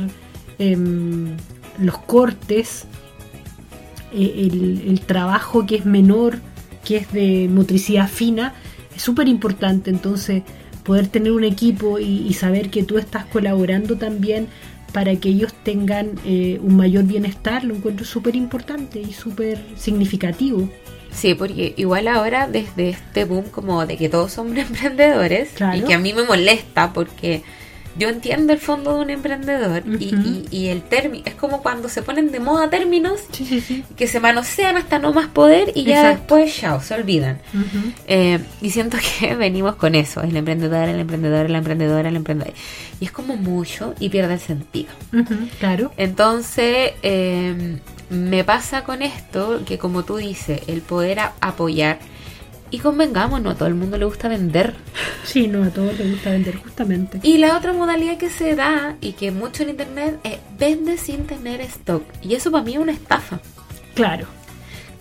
[0.59, 1.35] em,
[1.79, 2.85] los cortes,
[4.13, 4.49] eh,
[4.87, 6.39] el, trabajo que es menor,
[6.85, 8.53] que es de motricidad fina,
[8.95, 9.89] es súper importante.
[9.89, 10.43] Entonces,
[10.83, 14.47] poder tener un equipo y, y saber que tú estás colaborando también
[14.93, 20.69] para que ellos tengan eh, un mayor bienestar, lo encuentro súper importante y súper significativo.
[21.13, 25.77] Sí, porque igual ahora desde este boom como de que todos somos emprendedores Claro.
[25.77, 27.43] y que a mí me molesta porque
[27.95, 31.87] yo entiendo el fondo de un emprendedor y, y- y el término es como cuando
[31.89, 33.83] se ponen de moda términos Sí, sí, sí.
[33.95, 36.35] que se manosean hasta no más poder y ya Exacto.
[36.37, 37.37] después chao, se olvidan.
[38.07, 42.53] Eh, y siento que venimos con eso, el emprendedor, el emprendedor, el emprendedor, el emprendedor.
[42.99, 44.89] Y es como mucho y pierde el sentido.
[45.59, 45.91] Claro.
[45.95, 47.77] Entonces, eh,
[48.13, 51.99] me pasa con esto que como tú dices, el poder apoyar
[52.73, 54.75] y convengamos, no a todo el mundo le gusta vender.
[55.23, 57.19] Sí, no, a todos les gusta vender justamente.
[57.21, 61.27] Y la otra modalidad que se da y que mucho en internet es vende sin
[61.27, 62.03] tener stock.
[62.23, 63.39] Y eso para mí es una estafa.
[63.93, 64.25] Claro.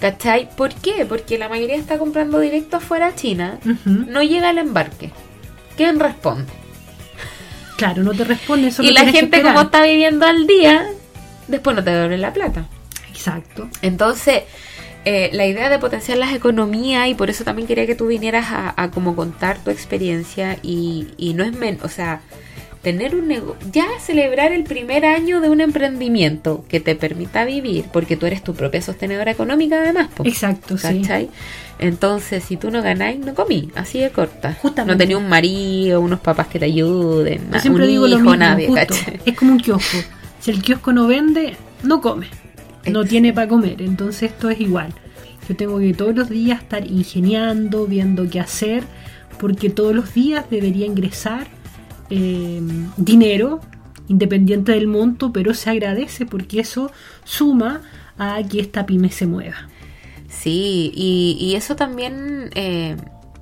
[0.00, 0.54] ¿Cachai?
[0.54, 1.06] ¿Por qué?
[1.08, 3.58] Porque la mayoría está comprando directo afuera a China.
[3.86, 5.10] No llega el embarque.
[5.76, 6.52] ¿Quién responde?
[7.78, 8.82] Claro, no te responde eso.
[8.82, 10.86] y la gente como está viviendo al día,
[11.48, 12.66] después no te devuelve la plata.
[13.22, 13.68] Exacto.
[13.82, 14.42] Entonces,
[15.04, 18.46] eh, la idea de potenciar las economías y por eso también quería que tú vinieras
[18.50, 22.20] a, a como contar tu experiencia y, y no es menos, o sea,
[22.82, 27.86] tener un negocio, ya celebrar el primer año de un emprendimiento que te permita vivir,
[27.92, 31.00] porque tú eres tu propia sostenedora económica además, po, Exacto, sí.
[31.00, 31.30] ¿cachai?
[31.78, 34.56] Entonces, si tú no ganáis, no comí, así de corta.
[34.60, 34.94] Justamente.
[34.94, 38.22] No tenía un marido, unos papás que te ayuden, Yo siempre un digo hijo, lo
[38.22, 38.94] mismo, nadie, justo.
[39.24, 39.98] Es como un kiosco.
[40.40, 42.26] Si el kiosco no vende, no come.
[42.90, 43.82] No Ex- tiene para comer.
[43.82, 44.92] Entonces esto es igual.
[45.48, 48.84] Yo tengo que todos los días estar ingeniando, viendo qué hacer,
[49.38, 51.46] porque todos los días debería ingresar
[52.10, 52.60] eh,
[52.96, 53.60] dinero,
[54.08, 56.90] independiente del monto, pero se agradece porque eso
[57.24, 57.80] suma
[58.18, 59.68] a que esta pyme se mueva.
[60.28, 62.96] Sí, y, y eso también, eh,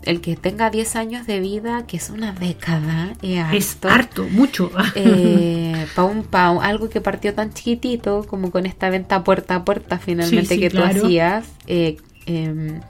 [0.05, 4.25] el que tenga 10 años de vida, que es una década, es Es harto.
[4.31, 4.71] mucho.
[4.95, 9.57] Eh, pa' un pa' un- algo que partió tan chiquitito como con esta venta puerta
[9.57, 11.01] a puerta finalmente Sí, sí, que claro.
[11.01, 11.97] tú hacías eh,
[12.27, 12.81] em,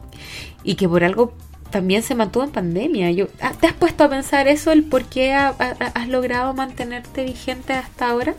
[0.62, 1.34] y que por algo
[1.70, 3.10] también se mantuvo en pandemia.
[3.12, 6.52] Yo, ah, ¿Te has puesto a pensar eso, el por qué ha- ha- has logrado
[6.54, 8.34] mantenerte vigente hasta ahora?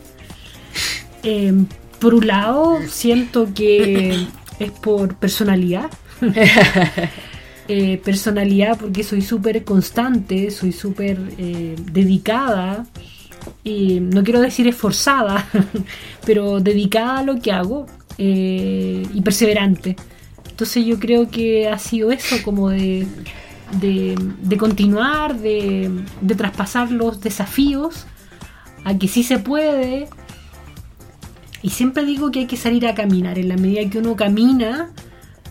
[1.22, 1.52] Eh,
[1.98, 4.26] por un lado, siento que
[4.58, 5.90] es por personalidad.
[7.68, 12.86] Eh, personalidad porque soy súper constante, soy súper eh, dedicada.
[13.64, 15.48] Y no quiero decir esforzada,
[16.26, 17.86] pero dedicada a lo que hago
[18.18, 19.96] eh, y perseverante.
[20.50, 23.06] Entonces yo creo que ha sido eso como de,
[23.80, 25.90] de, continuar, de,
[26.20, 28.06] de traspasar los desafíos
[28.84, 30.08] a que sí se puede,
[31.62, 33.38] y siempre digo que hay que salir a caminar.
[33.38, 34.90] En la medida que uno camina,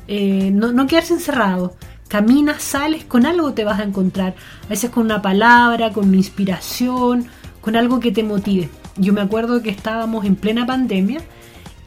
[0.07, 1.75] no, no quedarse encerrado.
[2.11, 4.35] Caminas, sales, con algo te vas a encontrar.
[4.65, 7.27] A veces con una palabra, con una inspiración,
[7.61, 8.69] con algo que te motive.
[8.97, 11.21] Yo me acuerdo que estábamos en plena pandemia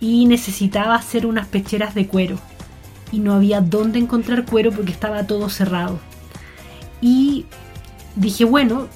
[0.01, 2.39] y necesitaba hacer unas pecheras de cuero.
[3.13, 5.99] Y no había dónde encontrar cuero porque estaba todo cerrado.
[7.03, 7.45] Y
[8.17, 8.89] dije, bueno,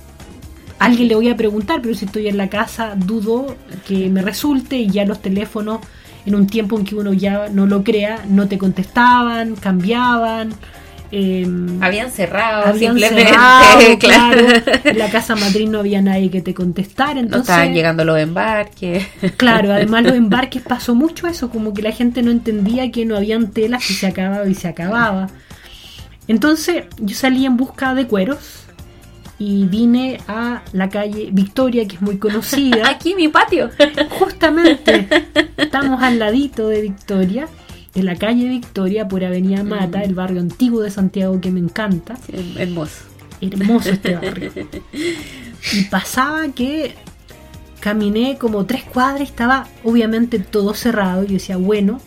[0.78, 3.54] alguien le voy a preguntar, pero si estoy en la casa dudo
[3.86, 5.80] que me resulte y ya los teléfonos
[6.24, 10.54] en un tiempo en que uno ya no lo crea, no te contestaban, cambiaban.
[11.10, 14.46] Em, Habían cerrado habían simplemente, cerrado, claro.
[14.84, 17.14] En la casa matriz no había nadie que te contestara.
[17.14, 19.06] No Entonces, estaban llegando los embarques.
[19.36, 23.16] Claro, además los embarques pasó mucho eso, como que la gente no entendía que no
[23.16, 25.28] habían telas y se acababa y se acababa.
[26.28, 28.66] Entonces yo salí en busca de cueros
[29.38, 32.88] y vine a la calle Victoria, que es muy conocida.
[32.90, 33.70] Aquí mi patio.
[34.10, 35.08] Justamente
[35.56, 37.48] estamos al ladito de Victoria,
[37.98, 42.16] de la calle Victoria por Avenida Mata, el barrio antiguo de Santiago que me encanta.
[42.56, 43.04] Hermoso.
[43.40, 44.52] Hermoso este barrio.
[45.72, 46.94] Y pasaba que
[47.80, 51.24] caminé como tres cuadras y estaba obviamente todo cerrado.
[51.24, 52.00] Y yo decía, bueno,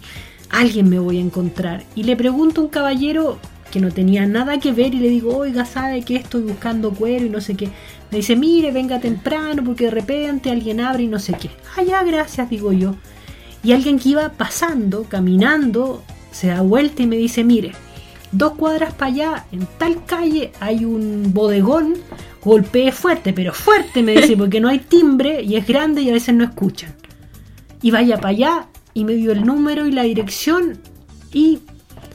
[0.49, 1.83] alguien me voy a encontrar.
[1.93, 3.37] Y le pregunto a un caballero
[3.69, 7.25] que no tenía nada que ver y le digo, oiga, ¿sabe que estoy buscando cuero
[7.25, 7.69] y no sé qué?
[8.11, 11.49] Me dice, mire, venga temprano porque de repente alguien abre y no sé qué.
[11.75, 12.95] Ah, ya, gracias, digo yo.
[13.63, 17.73] Y alguien que iba pasando, caminando, se da vuelta y me dice, mire,
[18.31, 21.95] dos cuadras para allá, en tal calle hay un bodegón,
[22.43, 26.13] golpee fuerte, pero fuerte, me dice, porque no hay timbre y es grande y a
[26.13, 26.95] veces no escuchan.
[27.81, 30.79] Y vaya para allá y me dio el número y la dirección
[31.33, 31.59] y,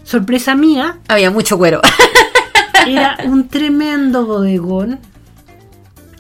[0.04, 1.80] sorpresa mía, Había mucho cuero.
[2.86, 5.00] era un tremendo bodegón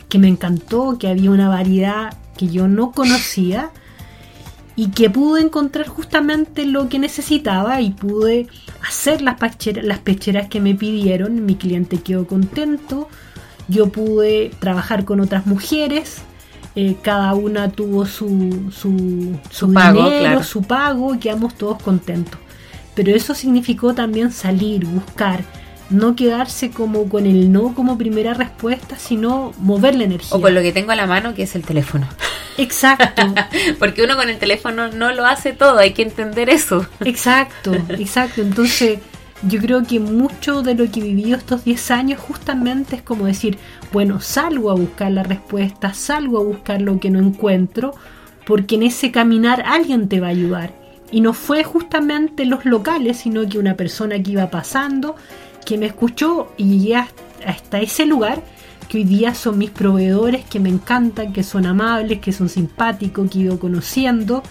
[0.08, 3.70] que me encantó, que había una variedad que yo no conocía
[4.76, 8.46] y que pude encontrar justamente lo que necesitaba y pude
[8.86, 11.44] hacer las, pechera- las pecheras que me pidieron.
[11.46, 13.08] Mi cliente quedó contento.
[13.68, 16.18] Yo pude trabajar con otras mujeres.
[16.78, 20.42] eh, cada una tuvo su, su, Su pago, dinero, claro.
[20.44, 22.38] su pago y quedamos todos contentos.
[22.94, 25.42] Pero eso significó también salir, buscar,
[25.90, 30.36] no quedarse como con el no como primera respuesta, sino mover la energía.
[30.36, 32.08] O con lo que tengo a la mano, que es el teléfono.
[32.58, 33.22] Exacto,
[33.78, 36.86] Porque uno con el teléfono no lo hace todo, hay que entender eso.
[37.04, 38.40] exacto, exacto.
[38.40, 38.98] Entonces,
[39.42, 43.26] yo creo que mucho de lo que he vivido estos 10 años justamente es como
[43.26, 43.58] decir,
[43.92, 47.94] bueno, salgo a buscar la respuesta, salgo a buscar lo que no encuentro,
[48.46, 50.72] porque en ese caminar alguien te va a ayudar.
[51.12, 55.14] Y no fue justamente los locales, sino que una persona que iba pasando,
[55.66, 56.96] que me escuchó y llegué
[57.44, 58.42] hasta- ese lugar
[58.88, 63.28] que hoy día son mis proveedores, que me encantan, que son amables, que son simpáticos,
[63.30, 64.42] que he ido conociendo,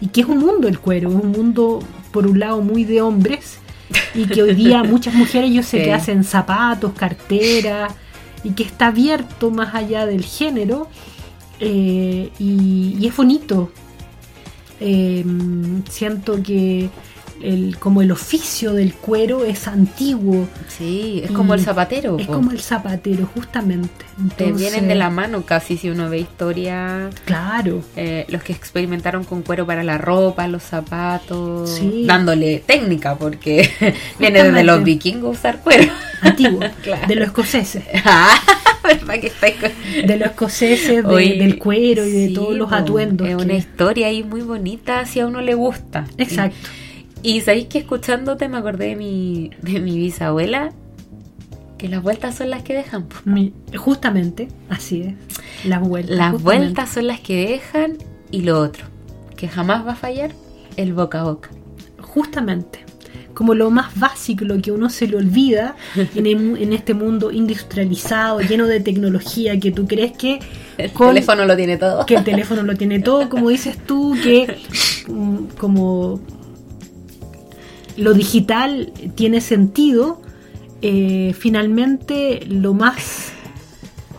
[0.00, 1.80] y que es un mundo el cuero, es un mundo
[2.12, 3.58] por un lado muy de hombres,
[4.14, 5.84] y que hoy día muchas mujeres yo sé Sí.
[5.84, 7.92] que hacen zapatos, carteras,
[8.44, 10.88] y que está abierto más allá del género,
[11.58, 13.72] eh, y, y es bonito.
[14.80, 15.24] eh,
[15.90, 16.88] siento que
[17.42, 20.48] el, como el oficio del cuero es antiguo.
[20.68, 22.18] Sí, es como el zapatero.
[22.18, 22.34] Es po.
[22.34, 24.04] como el zapatero, justamente.
[24.36, 27.10] Te Entonces, vienen de la mano casi si uno ve historia.
[27.24, 32.04] Claro, eh, los que experimentaron con cuero para la ropa, los zapatos, Sí.
[32.06, 33.70] dándole técnica, porque
[34.18, 35.92] viene desde los vikingos usar cuero.
[36.22, 36.60] antiguo.
[36.82, 37.06] Claro.
[37.06, 37.84] De los escoceses.
[38.04, 42.72] Ah, ¿verdad que está con- De los escoceses, de- del cuero y de todos los
[42.72, 43.28] atuendos.
[43.28, 46.06] Es que- una historia ahí muy bonita si a uno le gusta.
[46.16, 46.56] Exacto.
[46.74, 46.87] Y,
[47.22, 50.70] y sabéis que escuchándote me acordé de mi, de mi bisabuela,
[51.76, 53.06] que las vueltas son las que dejan.
[53.24, 55.14] Mi- justamente, así es.
[55.68, 56.16] Las vueltas.
[56.16, 56.64] Las justamente.
[56.64, 57.98] vueltas son las que dejan
[58.30, 58.84] y lo otro,
[59.36, 60.32] que jamás va a fallar,
[60.76, 61.50] el boca a boca.
[62.00, 62.80] Justamente.
[63.34, 65.76] Como lo más básico, lo que uno se le olvida
[66.16, 70.40] en, el- en este mundo industrializado, lleno de tecnología, que tú crees que
[70.76, 72.04] El con- teléfono lo tiene todo.
[72.06, 74.56] que el teléfono lo tiene todo, como dices tú, que
[75.08, 76.20] mm, como
[77.98, 80.22] lo digital tiene sentido,
[80.82, 83.32] eh, finalmente lo más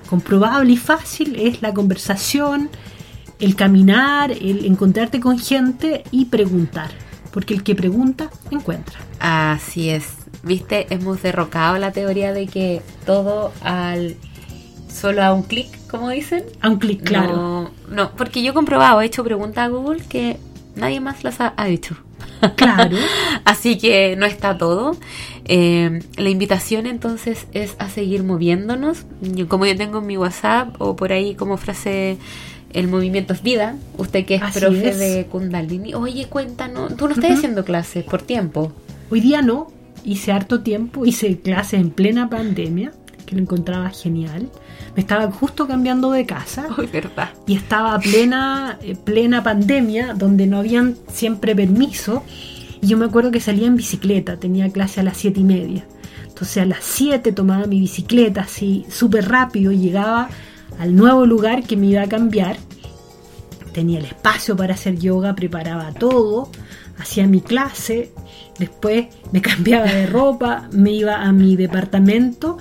[0.09, 2.69] comprobable y fácil es la conversación,
[3.39, 6.89] el caminar, el encontrarte con gente y preguntar,
[7.31, 8.99] porque el que pregunta encuentra.
[9.19, 10.05] Así es.
[10.43, 14.17] Viste, hemos derrocado la teoría de que todo al
[14.91, 16.43] solo a un clic, como dicen.
[16.61, 17.35] A un clic, claro.
[17.35, 20.37] No, no, porque yo he comprobado, he hecho preguntas a Google que
[20.75, 21.95] nadie más las ha, ha hecho.
[22.55, 22.97] Claro.
[23.45, 24.95] Así que no está todo.
[25.45, 29.05] Eh, la invitación entonces es a seguir moviéndonos.
[29.21, 32.17] Yo- como yo tengo en mi WhatsApp o por ahí como frase
[32.71, 34.99] el movimiento es vida, usted que es Así profe es.
[34.99, 38.71] de Kundalini, oye, cuéntanos, tú no estás haciendo clases por tiempo.
[39.09, 39.71] Hoy día no,
[40.05, 42.91] hice harto tiempo, hice clases en plena pandemia,
[43.29, 44.49] que lo encontraba genial.
[44.95, 47.29] Me estaba justo cambiando de casa verdad.
[47.45, 52.23] y estaba plena, eh, plena pandemia, donde no habían siempre permiso.
[52.81, 55.85] Y yo me acuerdo que salía en bicicleta, tenía clase a las siete y media.
[56.27, 60.29] Entonces a las 7 tomaba mi bicicleta así súper rápido, llegaba
[60.79, 62.55] al nuevo lugar que me iba a cambiar.
[63.73, 66.49] Tenía el espacio para hacer yoga, preparaba todo,
[66.97, 68.13] hacía mi clase,
[68.57, 72.57] después me cambiaba de ropa, me iba a mi departamento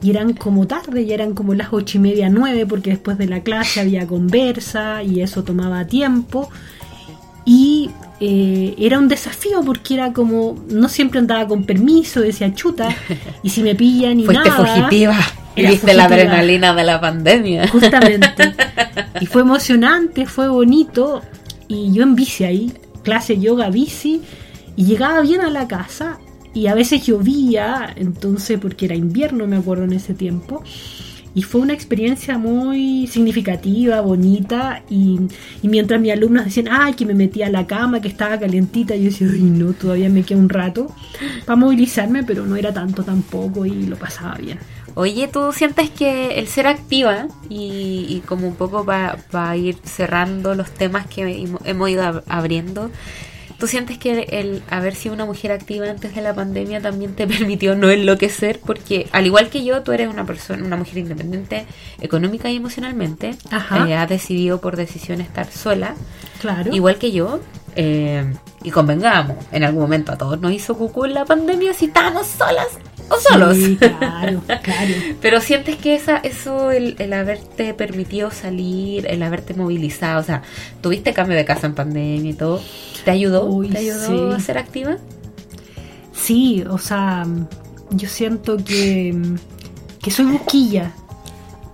[0.00, 3.26] y eran como tarde, ya eran como las ocho y media, nueve, porque después de
[3.26, 6.48] la clase había conversa y eso tomaba tiempo.
[7.44, 7.90] Y
[8.20, 12.94] eh, era un desafío porque era como, no siempre andaba con permiso, decía chuta,
[13.42, 14.76] y si me pillan y Fuiste nada.
[14.76, 15.16] fugitiva.
[15.56, 17.68] Y Era viste la adrenalina de la pandemia.
[17.68, 18.28] Justamente.
[19.20, 21.22] Y fue emocionante, fue bonito.
[21.66, 22.72] Y yo en bici ahí,
[23.02, 24.22] clase yoga, bici,
[24.76, 26.18] y llegaba bien a la casa.
[26.54, 30.62] Y a veces llovía, entonces, porque era invierno, me acuerdo en ese tiempo.
[31.34, 34.82] Y fue una experiencia muy significativa, bonita.
[34.90, 35.20] Y,
[35.62, 39.04] mientras mis alumnos decían, ay, que me metía a la cama, que estaba calientita, yo
[39.04, 40.90] decía, ay, no, todavía me queda un rato
[41.46, 44.58] para movilizarme, pero no era tanto tampoco y lo pasaba bien.
[44.94, 50.70] Oye, ¿tú sientes que el ser activa y, como un poco para ir cerrando los
[50.72, 52.90] temas que hemo- hemos ido ab- abriendo,
[53.58, 57.26] ¿tú sientes que el haber sido una mujer activa antes de la pandemia también te
[57.28, 58.60] permitió no enloquecer?
[58.64, 61.66] Porque al igual que yo, tú eres una persona, una mujer independiente
[62.00, 63.88] económica y emocionalmente, Ajá.
[63.88, 65.94] eh, has decidido por decisión estar sola,
[66.40, 66.72] Claro.
[66.74, 67.40] igual que yo.
[67.76, 68.32] eh,
[68.64, 72.26] y convengamos, en algún momento a todos nos hizo cucú en la pandemia si estábamos
[72.26, 72.66] solas
[73.08, 73.56] o solos.
[73.56, 74.94] Sí, claro, claro.
[75.20, 80.42] Pero sientes que esa, eso, el, el haberte permitido salir, el haberte movilizado, o sea,
[80.80, 82.60] tuviste cambio de casa en pandemia y todo,
[83.04, 83.44] ¿te ayudó?
[83.46, 84.36] Uy, ¿Te ayudó sí.
[84.36, 84.96] a ser activa?
[86.12, 87.26] Sí, o sea,
[87.90, 89.16] yo siento que,
[90.02, 90.92] que soy busquilla,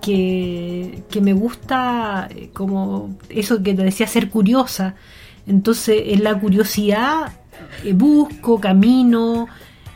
[0.00, 4.94] que, que me gusta eh, como eso que te decía, ser curiosa.
[5.46, 7.32] Entonces, en la curiosidad
[7.82, 9.48] eh, busco, camino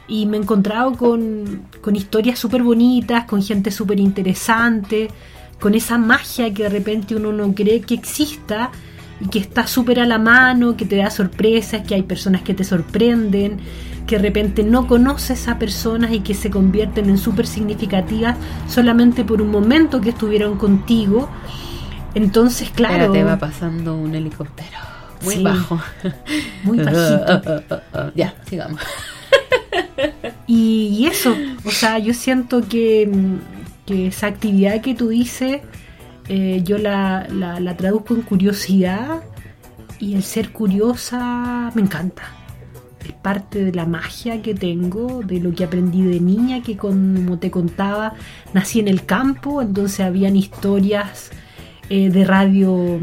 [0.08, 5.08] y me he encontrado con, con historias súper bonitas, con gente súper interesante,
[5.60, 8.70] con esa magia que de repente uno no cree que exista
[9.20, 12.54] y que está súper a la mano, que te da sorpresas, que hay personas que
[12.54, 13.58] te sorprenden,
[14.06, 18.36] que de repente no conoces a personas y que se convierten en súper significativas
[18.68, 21.28] solamente por un momento que estuvieron contigo.
[22.14, 24.78] Entonces, claro, Espérate, va pasando un helicóptero.
[25.24, 25.42] Muy Sí.
[25.42, 25.80] bajo.
[26.62, 27.62] muy bajito.
[28.14, 28.80] ya, sigamos.
[30.48, 33.36] Y, y eso, o sea, yo siento que, mm,
[33.86, 35.60] que esa actividad que tú dices,
[36.28, 39.22] eh, yo la, la- la traduzco en curiosidad
[40.00, 42.24] y el ser curiosa me encanta.
[43.04, 47.38] Es parte de la magia que tengo, de lo que aprendí de niña, que como
[47.38, 48.14] te contaba,
[48.54, 51.30] nací en el campo, entonces habían historias
[51.90, 53.00] eh, de radio,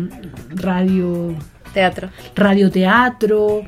[0.50, 1.36] radio
[1.74, 2.10] Teatro.
[2.36, 3.64] radioteatro,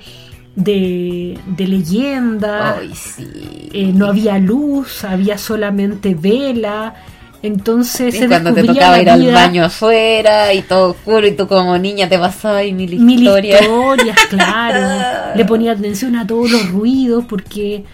[0.57, 2.77] de, de leyenda.
[2.79, 3.23] Ay, sí.
[3.71, 6.95] eh, no había luz, había solamente vela.
[7.43, 11.47] Entonces Sí, se cuando te tocaba ir al baño afuera y todo oscuro y tú
[11.47, 13.61] como niña te pasabas ahí mil mil historias.
[14.29, 15.35] claro.
[15.35, 17.85] Le ponía atención a todos los ruidos porque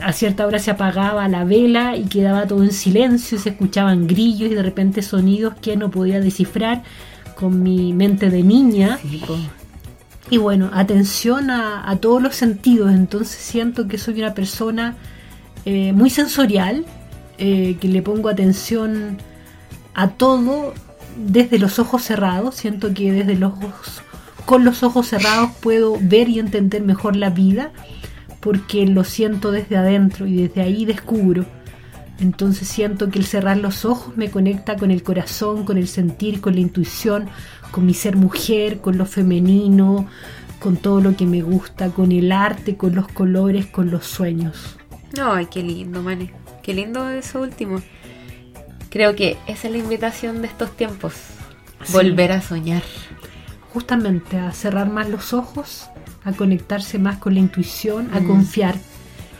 [0.00, 4.06] a cierta hora se apagaba la vela y quedaba todo en silencio y se escuchaban
[4.06, 6.84] grillos y de repente sonidos que no podía descifrar
[7.34, 9.00] con mi mente de niña.
[9.02, 9.20] Sí.
[10.30, 12.92] Y bueno, atención a, a todos los sentidos.
[12.92, 14.96] Entonces siento que soy una persona
[15.66, 16.84] eh, muy sensorial,
[17.38, 19.18] eh, que le pongo atención
[19.94, 20.74] a todo
[21.16, 22.54] desde los ojos cerrados.
[22.54, 23.54] Siento que desde los
[24.44, 27.72] con los ojos cerrados puedo ver y entender mejor la vida,
[28.38, 31.44] porque lo siento desde adentro y desde ahí descubro.
[32.20, 36.40] Entonces siento que el cerrar los ojos me conecta con el corazón, con el sentir,
[36.40, 37.28] con la intuición,
[37.70, 40.06] con mi ser mujer, con lo femenino,
[40.60, 44.76] con todo lo que me gusta, con el arte, con los colores, con los sueños.
[45.20, 46.32] Ay, qué lindo, Mane.
[46.62, 47.80] Qué lindo eso último.
[48.90, 51.14] Creo que esa es la invitación de estos tiempos.
[51.84, 51.92] Sí.
[51.92, 52.82] Volver a soñar.
[53.72, 55.88] Justamente a cerrar más los ojos,
[56.24, 58.26] a conectarse más con la intuición, a Mm.
[58.26, 58.74] confiar.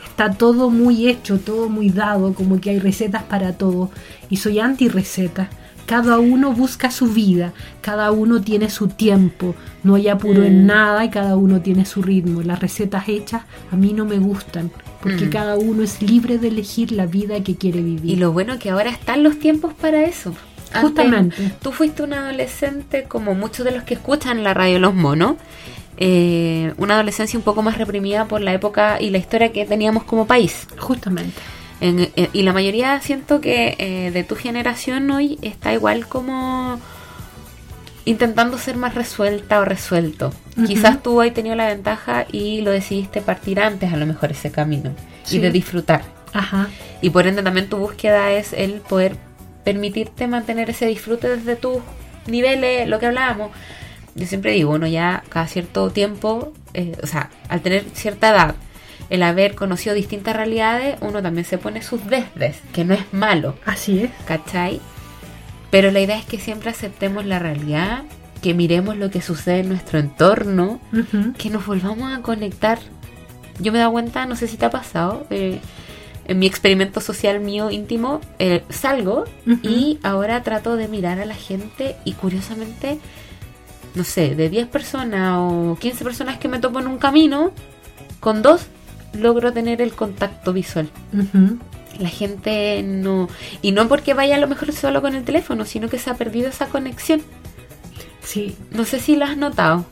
[0.07, 3.91] Está todo muy hecho, todo muy dado, como que hay recetas para todo.
[4.29, 5.49] Y soy anti receta.
[5.87, 10.67] Cada uno busca su vida, cada uno tiene su tiempo, no hay apuro en Mm.
[10.67, 12.43] nada y cada uno tiene su ritmo.
[12.43, 14.69] Las recetas hechas a mí no me gustan,
[15.01, 15.29] porque Mm.
[15.29, 18.11] cada uno es libre de elegir la vida que quiere vivir.
[18.11, 20.33] Y lo bueno que ahora están los tiempos para eso.
[20.73, 21.51] Antes, Justamente.
[21.61, 25.35] tú fuiste una adolescente, como muchos de los que escuchan la radio Los Monos,
[25.95, 30.03] eh, una adolescencia un poco más reprimida por la época y la historia que teníamos
[30.03, 30.67] como país.
[30.77, 31.33] Justamente.
[31.81, 36.79] En- en- y la mayoría siento que eh, de tu generación hoy está igual como
[38.05, 40.33] intentando ser más resuelta o resuelto.
[40.65, 44.49] Quizás tú hoy tenido la ventaja y lo decidiste partir antes a lo mejor ese
[44.49, 44.91] camino
[45.23, 45.37] Sí.
[45.37, 46.03] y de disfrutar.
[46.33, 46.67] Ajá.
[47.01, 49.17] Y por ende también tu búsqueda es el poder
[49.65, 51.79] permitirte mantener ese disfrute desde tus
[52.27, 53.51] niveles, lo que hablábamos.
[54.15, 58.55] Yo siempre digo, uno ya cada cierto tiempo, eh, o sea, al tener cierta edad,
[59.09, 63.55] el haber conocido distintas realidades, uno también se pone sus desdes, que no es malo,
[63.65, 64.11] Así es.
[64.25, 64.81] ¿cachai?
[65.69, 68.03] Pero la idea es que siempre aceptemos la realidad,
[68.41, 70.79] que miremos lo que sucede en nuestro entorno,
[71.37, 72.79] que nos volvamos a conectar.
[73.59, 75.59] Yo me he dado cuenta, no sé si te ha pasado, eh,
[76.25, 79.25] en mi experimento social mío íntimo, eh, salgo
[79.63, 82.99] y ahora trato de mirar a la gente y curiosamente,
[83.95, 87.51] no sé, de 10 personas o 15 personas que me topo en un camino,
[88.19, 88.67] con dos
[89.17, 90.89] logro tener el contacto visual.
[91.99, 93.27] La gente no...
[93.61, 96.15] Y no porque vaya a lo mejor solo con el teléfono, sino que se ha
[96.15, 97.21] perdido esa conexión.
[98.23, 99.85] Sí, No sé si lo has notado.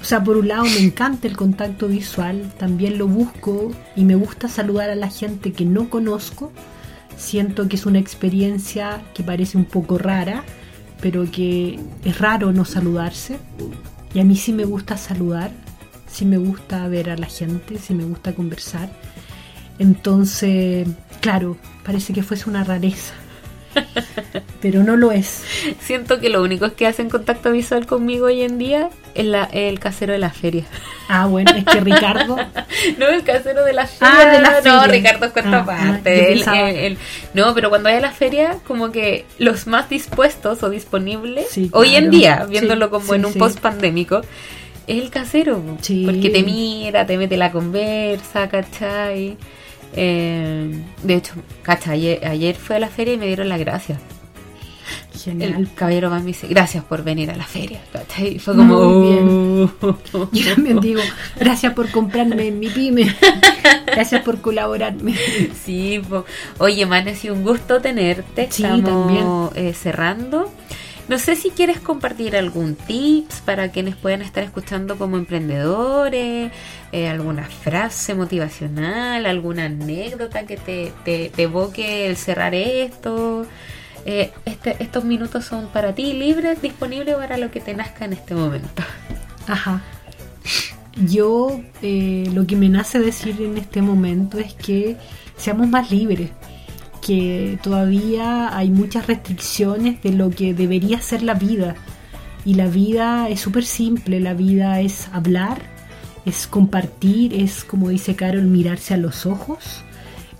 [0.00, 4.14] O sea, por un lado me encanta el contacto visual, también lo busco y me
[4.14, 6.52] gusta saludar a la gente que no conozco.
[7.16, 10.42] Siento que es una experiencia que parece un poco rara,
[11.02, 13.38] pero que es raro no saludarse.
[14.14, 15.50] Y a mí sí me gusta saludar,
[16.10, 18.88] sí me gusta ver a la gente, sí me gusta conversar.
[19.78, 20.86] Entonces,
[21.20, 23.14] claro, parece que fuese una rareza,
[24.60, 25.42] pero no lo es.
[25.80, 29.78] Siento que lo único que hacen contacto visual conmigo hoy en día es la- el
[29.80, 30.64] casero de la feria.
[31.08, 32.36] Ah, bueno, es que Ricardo
[32.98, 34.14] No, el casero de la feria.
[34.20, 34.86] Ah, de la No, feria.
[34.86, 36.98] Ricardo es cuesta Ah, ah, él-
[37.34, 41.70] no, pero cuando hay a la feria, como que los más dispuestos o disponibles, Sí,
[41.72, 44.20] hoy en día, viéndolo Sí, como sí, en un post pandémico,
[44.98, 45.62] es el casero.
[45.80, 46.04] Sí.
[46.06, 49.36] Porque te mira, te mete la conversa, ¿cachai?
[49.94, 50.70] Eh,
[51.02, 51.94] de hecho, ¿cachai?
[51.94, 53.98] Ayer, ayer fue a la feria y me dieron las gracias.
[55.22, 55.54] Genial.
[55.58, 57.80] El caballero va me dice, gracias por venir a la feria.
[57.92, 58.36] ¿cachai?
[58.36, 60.28] Y fue como, Muy "Oh".
[60.32, 61.00] Yo también digo,
[61.38, 63.14] gracias por comprarme en mi pyme.
[63.86, 65.14] Gracias por colaborarme.
[65.64, 66.24] Sí, po.
[66.58, 68.48] oye, man, ha sido un gusto tenerte.
[68.50, 70.50] Sí, Estamos eh, cerrando.
[71.10, 76.52] No sé si quieres compartir algún tips para quienes puedan estar escuchando como emprendedores,
[76.92, 83.44] eh, alguna frase motivacional, alguna anécdota que te, te, te evoque el cerrar esto.
[84.06, 88.12] Eh, este, estos minutos son para ti, libres, disponibles para lo que te nazca en
[88.12, 88.84] este momento.
[89.48, 89.82] Ajá.
[90.94, 94.96] Yo eh, lo que me nace decir en este momento es que
[95.36, 96.30] seamos más libres,
[97.00, 101.74] que todavía hay muchas restricciones de lo que debería ser la vida.
[102.44, 105.58] Y la vida es súper simple, la vida es hablar,
[106.24, 109.82] es compartir, es como dice Carol, mirarse a los ojos,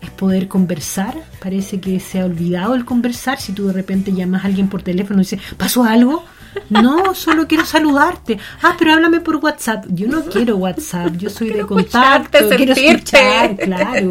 [0.01, 1.15] es poder conversar.
[1.43, 3.41] Parece que se ha olvidado el conversar.
[3.41, 6.25] Si tú de repente llamas a alguien por teléfono y dices, ¿pasó algo?
[6.69, 8.39] No, solo quiero saludarte.
[8.63, 9.87] Ah, pero háblame por WhatsApp.
[9.89, 14.11] Yo no quiero WhatsApp, yo soy de contacto, quiero escuchar, claro.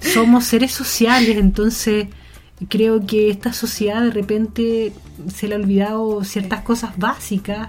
[0.00, 2.08] Somos seres sociales, entonces
[2.68, 4.92] creo que esta sociedad de repente
[5.32, 7.68] se le ha olvidado ciertas cosas básicas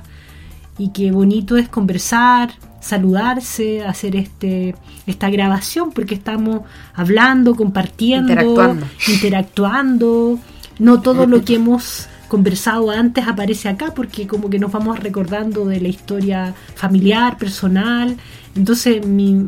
[0.78, 4.76] y que bonito es conversar, saludarse, hacer este
[5.06, 6.62] esta grabación porque estamos
[6.94, 8.86] hablando, compartiendo, Interactuando.
[9.08, 10.40] interactuando.
[10.80, 15.66] No todo lo que hemos conversado antes aparece acá porque como que nos vamos recordando
[15.66, 18.16] de la historia familiar, personal.
[18.56, 19.46] Entonces mi,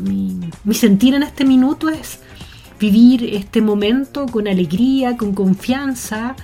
[0.00, 0.40] mi-
[0.74, 2.18] sentir en este minuto es
[2.80, 6.34] vivir este momento con alegría, con confianza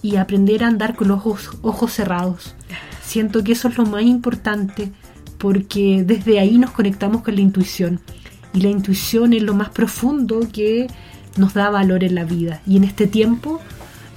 [0.00, 2.54] y aprender a andar con los ojos, ojos cerrados.
[3.04, 4.90] Siento que eso es lo más importante
[5.38, 8.00] porque desde ahí nos conectamos con la intuición
[8.54, 10.86] y la intuición es lo más profundo que
[11.36, 13.60] nos da valor en la vida y en este tiempo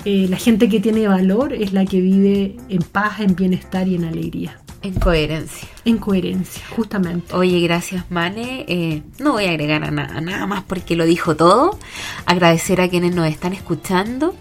[0.05, 3.95] eh, la gente que tiene valor es la que vive en paz, en bienestar y
[3.95, 5.67] en alegría, En coherencia.
[5.85, 7.33] en coherencia, justamente.
[7.35, 8.65] Oye, gracias, Mane.
[8.67, 11.77] Eh, no voy a agregar a nada, nada más porque lo dijo todo.
[12.25, 14.35] Agradecer a quienes nos están escuchando.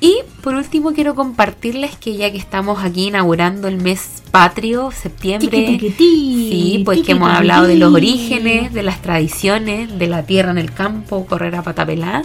[0.00, 5.78] Y por último, quiero compartirles que ya que estamos aquí inaugurando el mes patrio, septiembre.
[5.96, 10.58] Sí, pues que hemos hablado de los orígenes, de las tradiciones, de la tierra en
[10.58, 12.22] el campo, correr a pata pelá.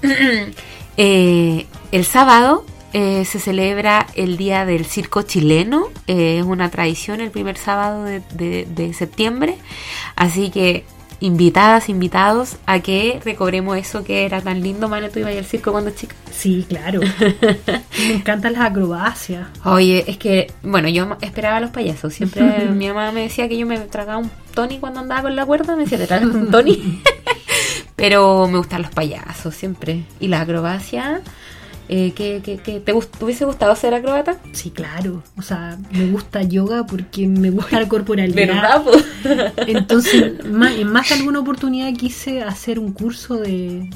[0.98, 5.86] Eh, el sábado eh, se celebra el Día del Circo Chileno.
[6.08, 9.56] eh, es una tradición el primer sábado de, de- de septiembre.
[10.16, 10.84] Así que
[11.20, 14.88] invitadas, invitados a que recobremos eso que era tan lindo.
[14.88, 16.14] Mane, tú ibas al circo cuando chica.
[16.32, 17.00] Sí, claro.
[17.98, 19.46] Me encantan las acrobacias.
[19.64, 22.12] Oye, es que, bueno, yo esperaba a los payasos.
[22.14, 25.44] Siempre mi mamá me decía que yo me tragaba un Tony cuando andaba con la
[25.46, 25.76] cuerda.
[25.76, 27.02] Me decía, ¿te tragas un Tony?
[27.98, 30.04] Pero me gustan los payasos siempre.
[30.20, 31.20] Y la acrobacia,
[31.88, 34.36] eh, ¿qué, qué- qué- te, gust- te hubiese gustado ser acróbata?
[34.52, 35.22] Sí, claro.
[35.36, 38.84] O sea, me gusta yoga porque me gusta la corporalidad.
[38.84, 38.92] po?
[39.66, 43.90] Entonces, ma- en más de alguna oportunidad quise hacer un curso de,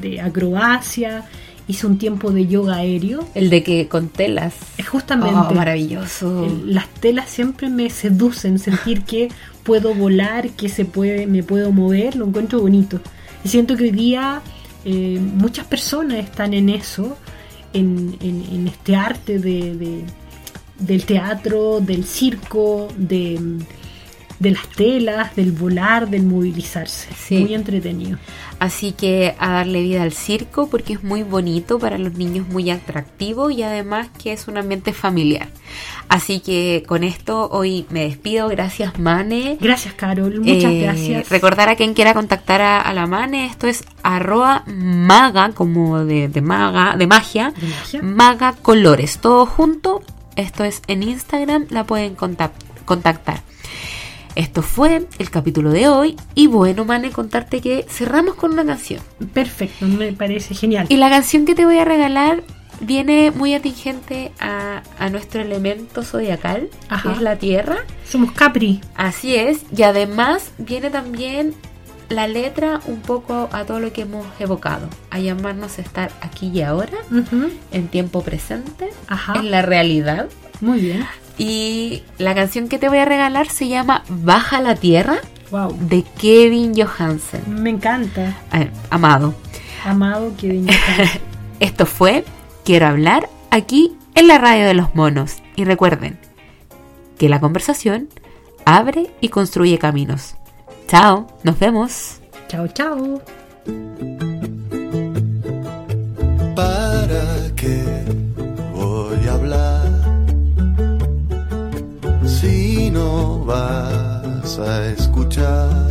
[0.00, 1.24] de acrobacia.
[1.68, 3.24] Hice un tiempo de yoga aéreo.
[3.36, 4.54] El de que con telas.
[4.78, 5.36] Es justamente.
[5.48, 6.44] Oh, maravilloso.
[6.44, 9.28] el- las telas siempre me seducen, sentir que
[9.62, 13.00] puedo volar, que se puede, me puedo mover, lo encuentro bonito.
[13.44, 14.40] Y siento que hoy día
[14.84, 17.16] eh, muchas personas están en eso,
[17.72, 20.04] en, en- en este arte de, de-
[20.78, 23.38] del teatro, del circo, de,
[24.40, 27.08] de las telas, del volar, del movilizarse.
[27.16, 27.38] Sí.
[27.38, 28.18] Muy entretenido.
[28.62, 32.70] Así que a darle vida al circo porque es muy bonito para los niños, muy
[32.70, 35.48] atractivo y además que es un ambiente familiar.
[36.08, 38.46] Así que con esto hoy me despido.
[38.48, 39.58] Gracias, Mane.
[39.60, 40.38] Gracias, Carol.
[40.38, 41.28] Muchas Eh, gracias.
[41.28, 46.28] Recordar a quien quiera contactar a, a la Mane, esto es arroba maga, como de,
[46.28, 48.02] de maga, de magia, De magia.
[48.04, 50.02] maga colores, todo junto.
[50.36, 52.52] Esto es en Instagram, la pueden contac-
[52.84, 53.40] contactar.
[54.34, 56.16] Esto fue el capítulo de hoy.
[56.34, 59.00] Y bueno, Mane, contarte que cerramos con una canción.
[59.34, 60.86] Perfecto, me parece genial.
[60.88, 62.42] Y la canción que te voy a regalar
[62.80, 67.10] viene muy atingente a, a nuestro elemento zodiacal, Ajá.
[67.10, 67.78] que es la tierra.
[68.08, 68.80] Somos Capri.
[68.96, 71.54] Así es, y además viene también
[72.08, 76.48] la letra un poco a todo lo que hemos evocado, a llamarnos a estar aquí
[76.52, 76.92] y ahora,
[77.70, 79.34] en tiempo presente, Ajá.
[79.38, 80.28] en la realidad.
[80.60, 81.06] Muy bien.
[81.38, 85.16] Y la canción que te voy a regalar se llama Baja la Tierra
[85.50, 85.76] Wow.
[85.80, 87.42] de Kevin Johansen.
[87.62, 88.36] Me encanta.
[88.50, 89.34] A ver, amado,
[89.84, 90.64] Amado que
[91.60, 92.24] esto fue
[92.64, 95.36] Quiero hablar aquí en la radio de los monos.
[95.56, 96.18] Y recuerden
[97.18, 98.08] que la conversación
[98.64, 100.36] abre y construye caminos.
[100.88, 102.20] Chao, nos vemos.
[102.48, 103.20] Chao, chao.
[106.54, 108.01] ¿Para qué
[112.92, 115.88] no vas a escuchar?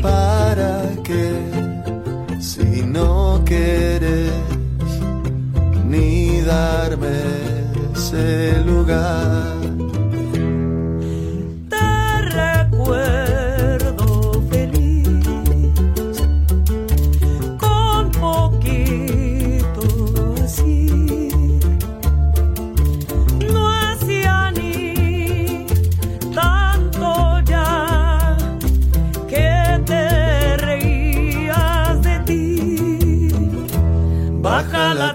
[0.00, 0.72] ¿Para
[1.04, 1.32] qué
[2.40, 4.32] si no quieres
[5.84, 7.18] ni darme
[7.94, 9.56] ese lugar?
[11.68, 13.29] Te recuerdo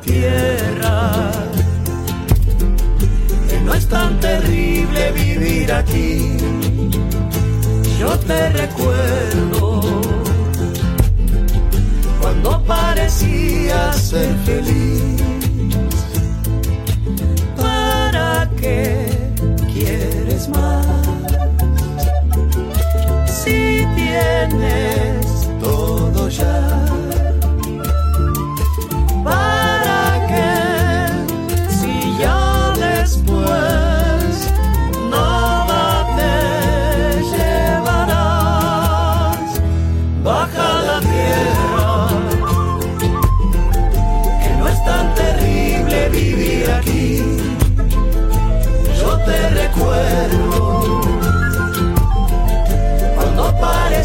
[0.01, 1.31] tierra.
[3.49, 6.37] Que no es tan terrible vivir aquí.
[7.99, 9.81] Yo te recuerdo
[12.21, 15.23] cuando parecía ser feliz.
[17.55, 19.09] ¿Para qué
[19.73, 20.85] quieres más?
[23.27, 26.74] Si tienes todo ya.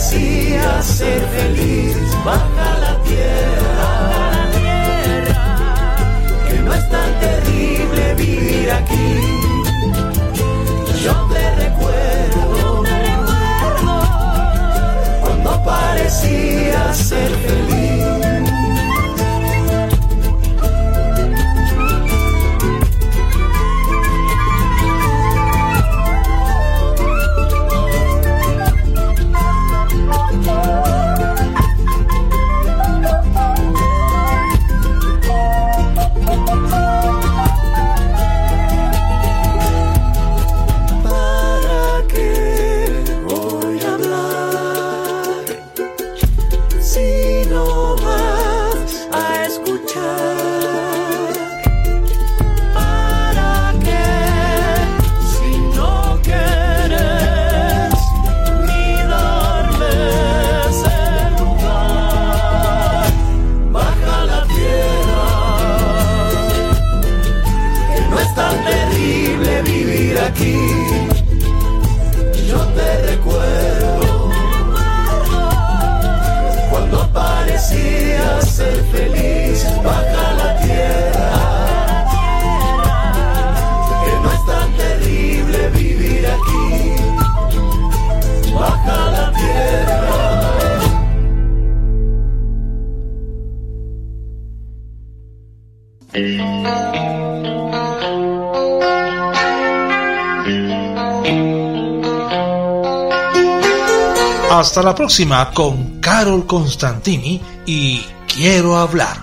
[0.01, 1.97] Parecía ser feliz.
[2.25, 4.49] Baja la tierra,
[6.49, 9.21] que no es tan terrible vivir aquí.
[11.05, 12.83] Yo te recuerdo
[15.21, 17.90] cuando parecía ser feliz.
[104.61, 109.17] Hasta la próxima con Carol Constantini y Quiero hablar.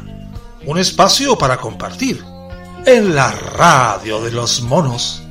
[0.65, 2.23] Un espacio para compartir
[2.87, 5.26] en la radio de los monos.